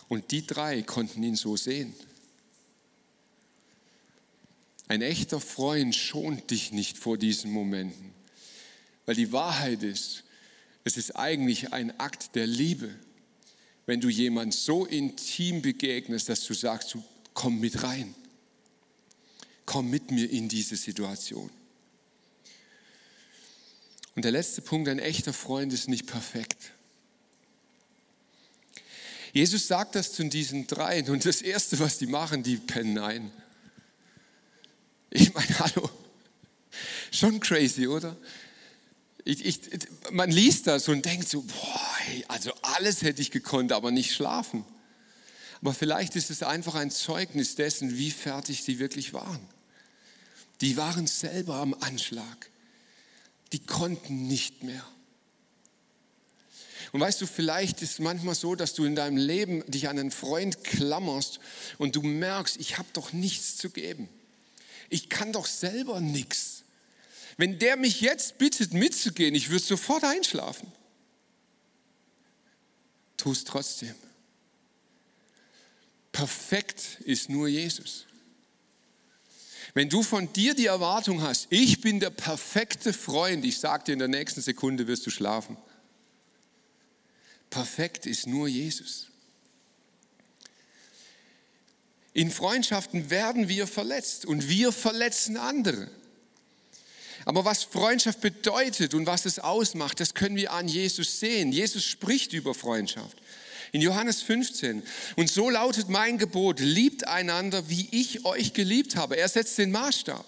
Und 0.09 0.33
die 0.33 0.45
drei 0.45 0.83
konnten 0.83 1.23
ihn 1.23 1.37
so 1.37 1.57
sehen. 1.57 1.95
Ein 4.91 5.03
echter 5.03 5.39
Freund 5.39 5.95
schont 5.95 6.51
dich 6.51 6.73
nicht 6.73 6.99
vor 6.99 7.17
diesen 7.17 7.53
Momenten, 7.53 8.13
weil 9.07 9.15
die 9.15 9.31
Wahrheit 9.31 9.85
ist, 9.85 10.25
es 10.83 10.97
ist 10.97 11.15
eigentlich 11.15 11.73
ein 11.73 12.01
Akt 12.01 12.35
der 12.35 12.49
Liebe, 12.49 12.93
wenn 13.87 14.01
du 14.01 14.09
jemand 14.09 14.53
so 14.53 14.85
intim 14.85 15.63
begegnest, 15.63 16.29
dass 16.29 16.45
du 16.45 16.55
sagst, 16.55 16.93
du 16.93 17.05
komm 17.35 17.61
mit 17.61 17.85
rein, 17.85 18.17
komm 19.65 19.91
mit 19.91 20.11
mir 20.11 20.29
in 20.29 20.49
diese 20.49 20.75
Situation. 20.75 21.51
Und 24.17 24.25
der 24.25 24.33
letzte 24.33 24.61
Punkt, 24.61 24.89
ein 24.89 24.99
echter 24.99 25.33
Freund 25.33 25.73
ist 25.73 25.89
nicht 25.89 26.09
perfekt. 26.09 26.73
Jesus 29.33 29.69
sagt 29.69 29.95
das 29.95 30.13
zu 30.13 30.25
diesen 30.25 30.67
dreien 30.67 31.09
und 31.11 31.25
das 31.25 31.43
Erste, 31.43 31.79
was 31.79 31.99
die 31.99 32.09
machen, 32.09 32.43
die 32.43 32.57
pennen 32.57 32.99
ein. 32.99 33.31
Ich 35.31 35.35
meine, 35.35 35.59
hallo, 35.61 35.89
schon 37.13 37.39
crazy, 37.39 37.87
oder? 37.87 38.17
Ich, 39.25 39.45
ich, 39.45 39.61
man 40.11 40.29
liest 40.29 40.67
das 40.67 40.89
und 40.89 41.05
denkt 41.05 41.29
so, 41.29 41.43
boah, 41.43 41.97
hey, 41.99 42.25
also 42.27 42.53
alles 42.63 43.03
hätte 43.03 43.23
ich 43.23 43.31
gekonnt, 43.31 43.71
aber 43.71 43.93
nicht 43.93 44.13
schlafen. 44.13 44.65
Aber 45.61 45.73
vielleicht 45.73 46.17
ist 46.17 46.31
es 46.31 46.43
einfach 46.43 46.75
ein 46.75 46.91
Zeugnis 46.91 47.55
dessen, 47.55 47.97
wie 47.97 48.11
fertig 48.11 48.65
sie 48.65 48.81
wirklich 48.81 49.13
waren. 49.13 49.41
Die 50.63 50.77
waren 50.77 51.07
selber 51.07 51.57
am 51.57 51.75
Anschlag. 51.75 52.51
Die 53.53 53.61
konnten 53.61 54.27
nicht 54.27 54.65
mehr. 54.65 54.85
Und 56.91 57.01
weißt 57.01 57.21
du, 57.21 57.27
vielleicht 57.27 57.83
ist 57.83 57.93
es 57.93 57.99
manchmal 58.01 58.35
so, 58.35 58.57
dass 58.57 58.75
du 58.75 58.85
in 58.85 58.97
deinem 58.97 59.17
Leben 59.17 59.63
dich 59.71 59.89
an 59.89 59.99
einen 59.99 60.11
Freund 60.11 60.65
klammerst 60.65 61.39
und 61.79 61.95
du 61.95 62.03
merkst, 62.03 62.57
ich 62.59 62.79
habe 62.79 62.89
doch 62.95 63.13
nichts 63.13 63.57
zu 63.59 63.71
geben 63.71 64.09
ich 64.91 65.09
kann 65.09 65.33
doch 65.33 65.47
selber 65.47 66.01
nichts. 66.01 66.65
Wenn 67.39 67.59
der 67.59 67.77
mich 67.77 68.03
jetzt 68.03 68.37
bittet, 68.37 68.75
mitzugehen, 68.75 69.35
ich 69.35 69.49
würde 69.49 69.65
sofort 69.65 70.05
einschlafen. 70.05 70.71
Tu 73.17 73.33
es 73.33 73.45
trotzdem. 73.45 73.95
Perfekt 76.13 76.99
ist 77.05 77.31
nur 77.31 77.49
Jesus. 77.49 78.07
Wenn 79.73 79.89
du 79.89 80.03
von 80.03 80.33
dir 80.33 80.55
die 80.55 80.67
Erwartung 80.67 81.23
hast, 81.23 81.47
ich 81.51 81.81
bin 81.81 82.01
der 82.01 82.11
perfekte 82.11 82.93
Freund, 82.93 83.45
ich 83.45 83.59
sage 83.59 83.85
dir, 83.85 83.93
in 83.93 84.01
der 84.01 84.09
nächsten 84.09 84.43
Sekunde 84.43 84.87
wirst 84.87 85.07
du 85.07 85.11
schlafen. 85.11 85.57
Perfekt 87.49 88.07
ist 88.07 88.27
nur 88.27 88.49
Jesus. 88.49 89.10
In 92.13 92.31
Freundschaften 92.31 93.11
werden 93.11 93.49
wir 93.49 93.67
verletzt 93.67 94.27
und 94.27 94.49
wir 94.49 94.73
verletzen 94.73 95.37
andere. 95.37 95.89
Aber 97.25 97.45
was 97.45 97.65
Freundschaft 97.65 98.21
bedeutet 98.21 98.95
und 98.95 99.07
was 99.07 99.27
es 99.27 99.39
ausmacht, 99.39 100.01
das 100.01 100.15
können 100.15 100.37
wir 100.37 100.53
an 100.53 100.69
Jesus 100.69 101.21
sehen. 101.21 101.53
Jesus 101.53 101.85
spricht 101.85 102.33
über 102.33 102.55
Freundschaft. 102.55 103.19
In 103.73 103.81
Johannes 103.83 104.23
15. 104.23 104.83
Und 105.17 105.31
so 105.31 105.51
lautet 105.51 105.89
mein 105.89 106.19
Gebot, 106.19 106.59
liebt 106.61 107.07
einander, 107.07 107.69
wie 107.69 107.89
ich 107.93 108.25
euch 108.25 108.53
geliebt 108.53 108.97
habe. 108.97 109.17
Er 109.17 109.29
setzt 109.29 109.59
den 109.59 109.71
Maßstab. 109.71 110.27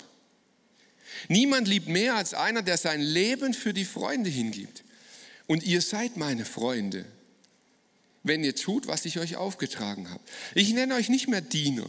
Niemand 1.29 1.66
liebt 1.66 1.88
mehr 1.88 2.14
als 2.14 2.35
einer, 2.35 2.62
der 2.62 2.77
sein 2.77 3.01
Leben 3.01 3.55
für 3.55 3.73
die 3.73 3.85
Freunde 3.85 4.31
hingibt. 4.31 4.85
Und 5.47 5.64
ihr 5.64 5.81
seid 5.81 6.16
meine 6.16 6.45
Freunde, 6.45 7.05
wenn 8.23 8.44
ihr 8.44 8.54
tut, 8.54 8.87
was 8.87 9.04
ich 9.04 9.18
euch 9.18 9.37
aufgetragen 9.37 10.10
habe. 10.10 10.23
Ich 10.54 10.73
nenne 10.73 10.94
euch 10.94 11.08
nicht 11.08 11.29
mehr 11.29 11.40
Diener, 11.40 11.87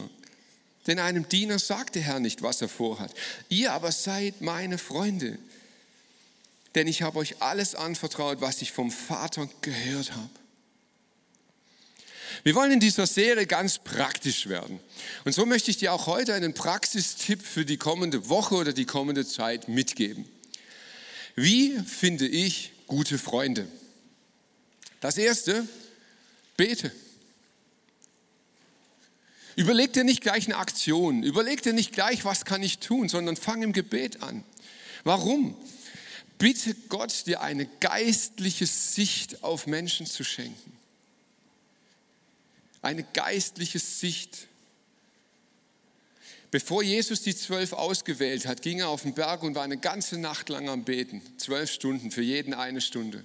denn 0.86 0.98
einem 0.98 1.28
Diener 1.28 1.58
sagt 1.58 1.94
der 1.94 2.02
Herr 2.02 2.20
nicht, 2.20 2.42
was 2.42 2.60
er 2.60 2.68
vorhat. 2.68 3.12
Ihr 3.48 3.72
aber 3.72 3.92
seid 3.92 4.40
meine 4.40 4.78
Freunde, 4.78 5.38
denn 6.74 6.88
ich 6.88 7.02
habe 7.02 7.18
euch 7.18 7.40
alles 7.40 7.74
anvertraut, 7.74 8.40
was 8.40 8.62
ich 8.62 8.72
vom 8.72 8.90
Vater 8.90 9.48
gehört 9.62 10.12
habe. 10.12 10.30
Wir 12.42 12.54
wollen 12.56 12.72
in 12.72 12.80
dieser 12.80 13.06
Serie 13.06 13.46
ganz 13.46 13.78
praktisch 13.78 14.48
werden. 14.48 14.80
Und 15.24 15.32
so 15.34 15.46
möchte 15.46 15.70
ich 15.70 15.76
dir 15.76 15.92
auch 15.92 16.06
heute 16.06 16.34
einen 16.34 16.52
Praxistipp 16.52 17.40
für 17.42 17.64
die 17.64 17.76
kommende 17.76 18.28
Woche 18.28 18.56
oder 18.56 18.72
die 18.72 18.86
kommende 18.86 19.24
Zeit 19.24 19.68
mitgeben. 19.68 20.26
Wie 21.36 21.78
finde 21.80 22.26
ich 22.26 22.72
gute 22.86 23.18
Freunde? 23.18 23.68
Das 25.00 25.16
erste, 25.16 25.66
Bete. 26.56 26.92
Überleg 29.56 29.92
dir 29.92 30.04
nicht 30.04 30.20
gleich 30.20 30.46
eine 30.46 30.56
Aktion, 30.56 31.22
überleg 31.22 31.62
dir 31.62 31.72
nicht 31.72 31.92
gleich, 31.92 32.24
was 32.24 32.44
kann 32.44 32.62
ich 32.62 32.78
tun, 32.78 33.08
sondern 33.08 33.36
fang 33.36 33.62
im 33.62 33.72
Gebet 33.72 34.22
an. 34.22 34.44
Warum? 35.04 35.56
Bitte 36.38 36.74
Gott, 36.88 37.26
dir 37.26 37.40
eine 37.40 37.66
geistliche 37.78 38.66
Sicht 38.66 39.44
auf 39.44 39.66
Menschen 39.66 40.06
zu 40.06 40.24
schenken. 40.24 40.72
Eine 42.82 43.04
geistliche 43.04 43.78
Sicht. 43.78 44.48
Bevor 46.50 46.82
Jesus 46.82 47.22
die 47.22 47.34
zwölf 47.34 47.72
ausgewählt 47.72 48.46
hat, 48.46 48.62
ging 48.62 48.80
er 48.80 48.88
auf 48.88 49.02
den 49.02 49.14
Berg 49.14 49.42
und 49.42 49.54
war 49.54 49.62
eine 49.62 49.78
ganze 49.78 50.18
Nacht 50.18 50.48
lang 50.48 50.68
am 50.68 50.84
Beten. 50.84 51.22
Zwölf 51.38 51.70
Stunden, 51.70 52.10
für 52.10 52.22
jeden 52.22 52.54
eine 52.54 52.80
Stunde. 52.80 53.24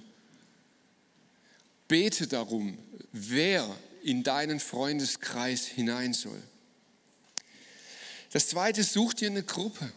Bete 1.88 2.28
darum, 2.28 2.78
wer 3.12 3.68
in 4.02 4.22
deinen 4.22 4.60
Freundeskreis 4.60 5.66
hinein 5.66 6.12
soll. 6.12 6.42
Das 8.32 8.48
zweite, 8.48 8.84
such 8.84 9.14
dir 9.14 9.30
eine 9.30 9.42
Gruppe. 9.42 9.92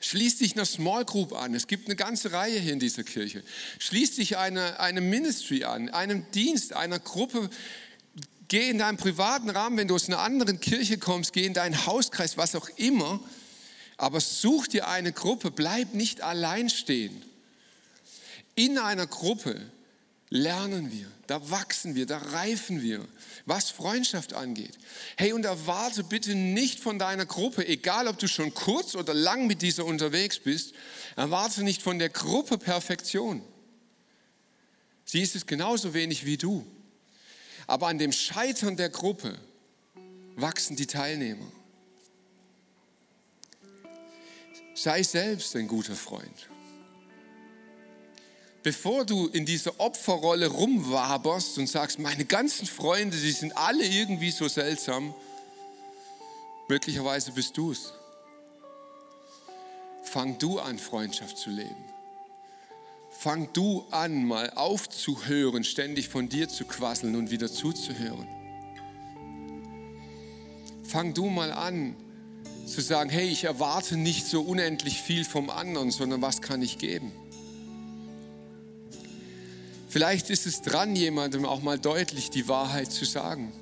Schließ 0.00 0.38
dich 0.38 0.54
einer 0.54 0.64
Small 0.64 1.04
Group 1.04 1.32
an. 1.32 1.54
Es 1.54 1.66
gibt 1.66 1.86
eine 1.86 1.96
ganze 1.96 2.32
Reihe 2.32 2.58
hier 2.58 2.72
in 2.72 2.80
dieser 2.80 3.04
Kirche. 3.04 3.42
Schließ 3.78 4.16
dich 4.16 4.36
einer 4.36 4.80
eine 4.80 5.00
Ministry 5.00 5.64
an, 5.64 5.90
einem 5.90 6.28
Dienst, 6.32 6.72
einer 6.72 6.98
Gruppe. 6.98 7.50
Geh 8.48 8.68
in 8.68 8.78
deinem 8.78 8.96
privaten 8.96 9.48
Rahmen, 9.48 9.76
wenn 9.76 9.88
du 9.88 9.94
aus 9.94 10.08
einer 10.08 10.18
anderen 10.18 10.60
Kirche 10.60 10.98
kommst, 10.98 11.32
geh 11.32 11.46
in 11.46 11.54
deinen 11.54 11.86
Hauskreis, 11.86 12.36
was 12.36 12.54
auch 12.56 12.68
immer. 12.76 13.20
Aber 13.96 14.20
such 14.20 14.66
dir 14.66 14.88
eine 14.88 15.12
Gruppe, 15.12 15.52
bleib 15.52 15.94
nicht 15.94 16.20
allein 16.20 16.68
stehen. 16.68 17.22
In 18.54 18.78
einer 18.78 19.06
Gruppe 19.06 19.60
lernen 20.32 20.90
wir, 20.90 21.06
da 21.26 21.50
wachsen 21.50 21.94
wir, 21.94 22.06
da 22.06 22.16
reifen 22.16 22.80
wir, 22.80 23.06
was 23.44 23.70
Freundschaft 23.70 24.32
angeht. 24.32 24.78
Hey, 25.18 25.34
und 25.34 25.44
erwarte 25.44 26.04
bitte 26.04 26.34
nicht 26.34 26.80
von 26.80 26.98
deiner 26.98 27.26
Gruppe, 27.26 27.68
egal 27.68 28.08
ob 28.08 28.18
du 28.18 28.26
schon 28.26 28.54
kurz 28.54 28.94
oder 28.94 29.12
lang 29.12 29.46
mit 29.46 29.60
dieser 29.60 29.84
unterwegs 29.84 30.38
bist, 30.38 30.72
erwarte 31.16 31.62
nicht 31.62 31.82
von 31.82 31.98
der 31.98 32.08
Gruppe 32.08 32.56
Perfektion. 32.56 33.42
Sie 35.04 35.20
ist 35.20 35.36
es 35.36 35.46
genauso 35.46 35.92
wenig 35.92 36.24
wie 36.24 36.38
du. 36.38 36.66
Aber 37.66 37.88
an 37.88 37.98
dem 37.98 38.12
Scheitern 38.12 38.76
der 38.76 38.88
Gruppe 38.88 39.38
wachsen 40.36 40.76
die 40.76 40.86
Teilnehmer. 40.86 41.52
Sei 44.74 45.02
selbst 45.02 45.54
ein 45.56 45.68
guter 45.68 45.94
Freund 45.94 46.48
bevor 48.62 49.04
du 49.04 49.26
in 49.28 49.44
dieser 49.44 49.78
Opferrolle 49.80 50.48
rumwaberst 50.48 51.58
und 51.58 51.68
sagst, 51.68 51.98
meine 51.98 52.24
ganzen 52.24 52.66
Freunde, 52.66 53.16
die 53.16 53.32
sind 53.32 53.56
alle 53.56 53.84
irgendwie 53.84 54.30
so 54.30 54.48
seltsam, 54.48 55.14
möglicherweise 56.68 57.32
bist 57.32 57.56
du 57.56 57.72
es. 57.72 57.92
Fang 60.04 60.38
du 60.38 60.58
an, 60.58 60.78
Freundschaft 60.78 61.38
zu 61.38 61.50
leben. 61.50 61.84
Fang 63.10 63.52
du 63.52 63.84
an, 63.90 64.24
mal 64.24 64.50
aufzuhören, 64.50 65.64
ständig 65.64 66.08
von 66.08 66.28
dir 66.28 66.48
zu 66.48 66.64
quasseln 66.64 67.14
und 67.14 67.30
wieder 67.30 67.50
zuzuhören. 67.50 68.28
Fang 70.84 71.14
du 71.14 71.26
mal 71.26 71.52
an, 71.52 71.96
zu 72.66 72.80
sagen, 72.80 73.10
hey, 73.10 73.28
ich 73.28 73.44
erwarte 73.44 73.96
nicht 73.96 74.26
so 74.26 74.42
unendlich 74.42 75.00
viel 75.00 75.24
vom 75.24 75.50
anderen, 75.50 75.90
sondern 75.90 76.22
was 76.22 76.42
kann 76.42 76.62
ich 76.62 76.78
geben? 76.78 77.12
Vielleicht 79.92 80.30
ist 80.30 80.46
es 80.46 80.62
dran, 80.62 80.96
jemandem 80.96 81.44
auch 81.44 81.60
mal 81.60 81.78
deutlich 81.78 82.30
die 82.30 82.48
Wahrheit 82.48 82.90
zu 82.90 83.04
sagen 83.04 83.52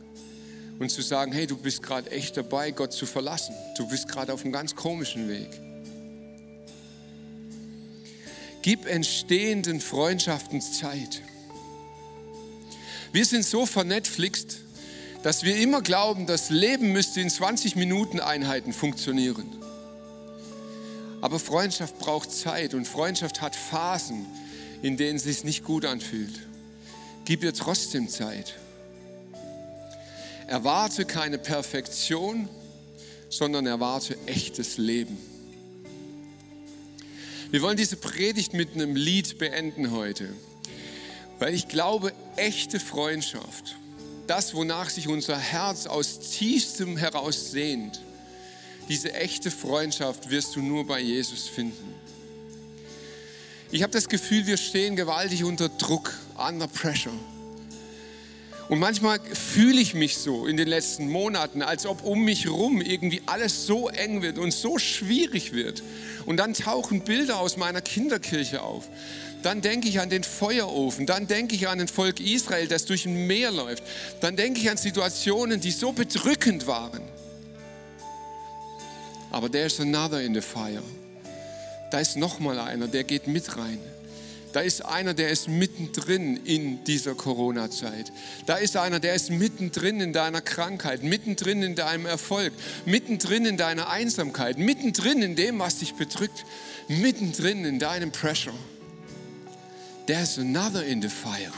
und 0.79 0.89
zu 0.89 1.03
sagen, 1.03 1.33
hey, 1.33 1.49
du 1.49 1.57
bist 1.57 1.83
gerade 1.83 2.09
echt 2.13 2.37
dabei, 2.37 2.71
Gott 2.71 2.93
zu 2.93 3.05
verlassen. 3.05 3.53
Du 3.77 3.89
bist 3.89 4.07
gerade 4.07 4.33
auf 4.33 4.45
einem 4.45 4.53
ganz 4.53 4.77
komischen 4.77 5.29
Weg. 5.29 5.49
Gib 8.63 8.87
entstehenden 8.87 9.81
Freundschaften 9.81 10.61
Zeit. 10.61 11.21
Wir 13.11 13.25
sind 13.25 13.45
so 13.45 13.67
vernetflixt, 13.67 14.59
dass 15.25 15.43
wir 15.43 15.57
immer 15.57 15.83
glauben, 15.83 16.27
das 16.27 16.49
Leben 16.49 16.93
müsste 16.93 17.21
in 17.21 17.29
20 17.29 17.75
Minuten 17.75 18.21
Einheiten 18.21 18.73
funktionieren. 18.73 19.47
Aber 21.23 21.41
Freundschaft 21.41 21.99
braucht 21.99 22.31
Zeit 22.31 22.75
und 22.75 22.87
Freundschaft 22.87 23.41
hat 23.41 23.57
Phasen 23.57 24.27
in 24.83 24.97
denen 24.97 25.17
es 25.17 25.25
sich 25.25 25.45
nicht 25.45 25.65
gut 25.65 25.85
anfühlt. 25.85 26.47
Gib 27.25 27.43
ihr 27.43 27.55
trotzdem 27.55 28.09
Zeit. 28.09 28.55
Erwarte 30.47 31.05
keine 31.05 31.39
Perfektion, 31.39 32.49
sondern 33.29 33.67
erwarte 33.67 34.17
echtes 34.27 34.79
Leben. 34.79 35.17
Wir 37.51 37.63
wollen 37.63 37.77
diese 37.77 37.97
Predigt 37.97 38.53
mit 38.53 38.75
einem 38.75 38.95
Lied 38.97 39.39
beenden 39.39 39.91
heute, 39.91 40.29
weil 41.39 41.55
ich 41.55 41.69
glaube, 41.69 42.13
echte 42.37 42.79
Freundschaft, 42.79 43.77
das, 44.27 44.55
wonach 44.55 44.89
sich 44.89 45.09
unser 45.09 45.37
Herz 45.37 45.87
aus 45.87 46.21
tiefstem 46.21 46.97
heraus 46.97 47.51
sehnt, 47.51 48.01
diese 48.89 49.13
echte 49.15 49.51
Freundschaft 49.51 50.31
wirst 50.31 50.57
du 50.57 50.63
nur 50.63 50.87
bei 50.87 51.01
Jesus 51.01 51.49
finden. 51.49 51.95
Ich 53.73 53.85
habe 53.85 53.93
das 53.93 54.09
Gefühl, 54.09 54.47
wir 54.47 54.57
stehen 54.57 54.97
gewaltig 54.97 55.45
unter 55.45 55.69
Druck, 55.69 56.13
under 56.37 56.67
pressure. 56.67 57.13
Und 58.69 58.81
manchmal 58.81 59.21
fühle 59.21 59.81
ich 59.81 59.95
mich 59.95 60.17
so 60.17 60.47
in 60.47 60.57
den 60.57 60.67
letzten 60.67 61.09
Monaten, 61.09 61.63
als 61.63 61.87
ob 61.87 62.05
um 62.05 62.25
mich 62.25 62.47
herum 62.47 62.81
irgendwie 62.81 63.23
alles 63.27 63.67
so 63.67 63.89
eng 63.89 64.23
wird 64.23 64.39
und 64.39 64.53
so 64.53 64.79
schwierig 64.79 65.53
wird. 65.53 65.85
Und 66.27 66.37
dann 66.37 66.55
tauchen 66.55 67.03
Bilder 67.03 67.39
aus 67.39 67.57
meiner 67.57 67.81
Kinderkirche 67.81 68.63
auf. 68.63 68.89
Dann 69.43 69.61
denke 69.61 69.89
ich 69.89 70.01
an 70.01 70.11
den 70.11 70.25
Feuerofen, 70.25 71.07
dann 71.07 71.29
denke 71.29 71.55
ich 71.55 71.69
an 71.69 71.81
ein 71.81 71.89
Volk 71.89 72.21
Israel, 72.21 72.67
das 72.67 72.87
durch 72.87 73.07
ein 73.07 73.27
Meer 73.27 73.53
läuft. 73.53 73.85
Dann 74.21 74.35
denke 74.37 74.61
ich 74.61 74.69
an 74.69 74.77
Situationen, 74.77 75.61
die 75.61 75.71
so 75.71 75.93
bedrückend 75.93 76.67
waren. 76.67 77.03
Aber 79.31 79.51
there's 79.51 79.79
another 79.79 80.21
in 80.21 80.35
the 80.35 80.41
fire 80.41 80.83
da 81.91 81.99
ist 81.99 82.17
noch 82.17 82.39
mal 82.39 82.59
einer, 82.59 82.89
der 82.89 83.05
geht 83.05 83.27
mit 83.27 83.57
rein. 83.57 83.79
Da 84.53 84.61
ist 84.61 84.85
einer, 84.85 85.15
der 85.15 85.31
ist 85.31 85.49
mittendrin 85.49 86.37
in 86.45 86.83
dieser 86.85 87.15
Corona-Zeit. 87.15 88.13
Da 88.47 88.57
ist 88.57 88.77
einer, 88.77 88.99
der 88.99 89.15
ist 89.15 89.31
mittendrin 89.31 90.01
in 90.01 90.13
deiner 90.13 90.41
Krankheit, 90.41 91.05
mittendrin 91.05 91.63
in 91.63 91.77
deinem 91.77 92.07
Erfolg, 92.07 92.53
mittendrin 92.85 93.47
in 93.47 93.57
deiner 93.57 93.89
Einsamkeit, 93.89 94.59
mittendrin 94.59 95.23
in 95.23 95.37
dem, 95.37 95.61
was 95.61 95.79
dich 95.79 95.95
bedrückt, 95.95 96.45
mittendrin 96.89 97.65
in 97.65 97.79
deinem 97.79 98.11
Pressure. 98.11 98.55
There's 100.07 100.39
another 100.39 100.85
in 100.85 101.01
the 101.01 101.09
fire. 101.09 101.53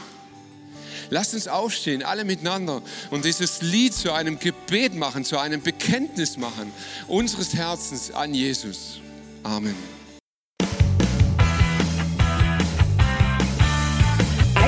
Lasst 1.09 1.35
uns 1.35 1.49
aufstehen, 1.49 2.03
alle 2.03 2.25
miteinander 2.25 2.83
und 3.11 3.25
dieses 3.25 3.63
Lied 3.63 3.95
zu 3.95 4.13
einem 4.13 4.39
Gebet 4.39 4.95
machen, 4.95 5.25
zu 5.25 5.39
einem 5.39 5.63
Bekenntnis 5.63 6.37
machen 6.37 6.73
unseres 7.07 7.55
Herzens 7.55 8.11
an 8.11 8.35
Jesus. 8.35 9.01
Amen. 9.43 10.02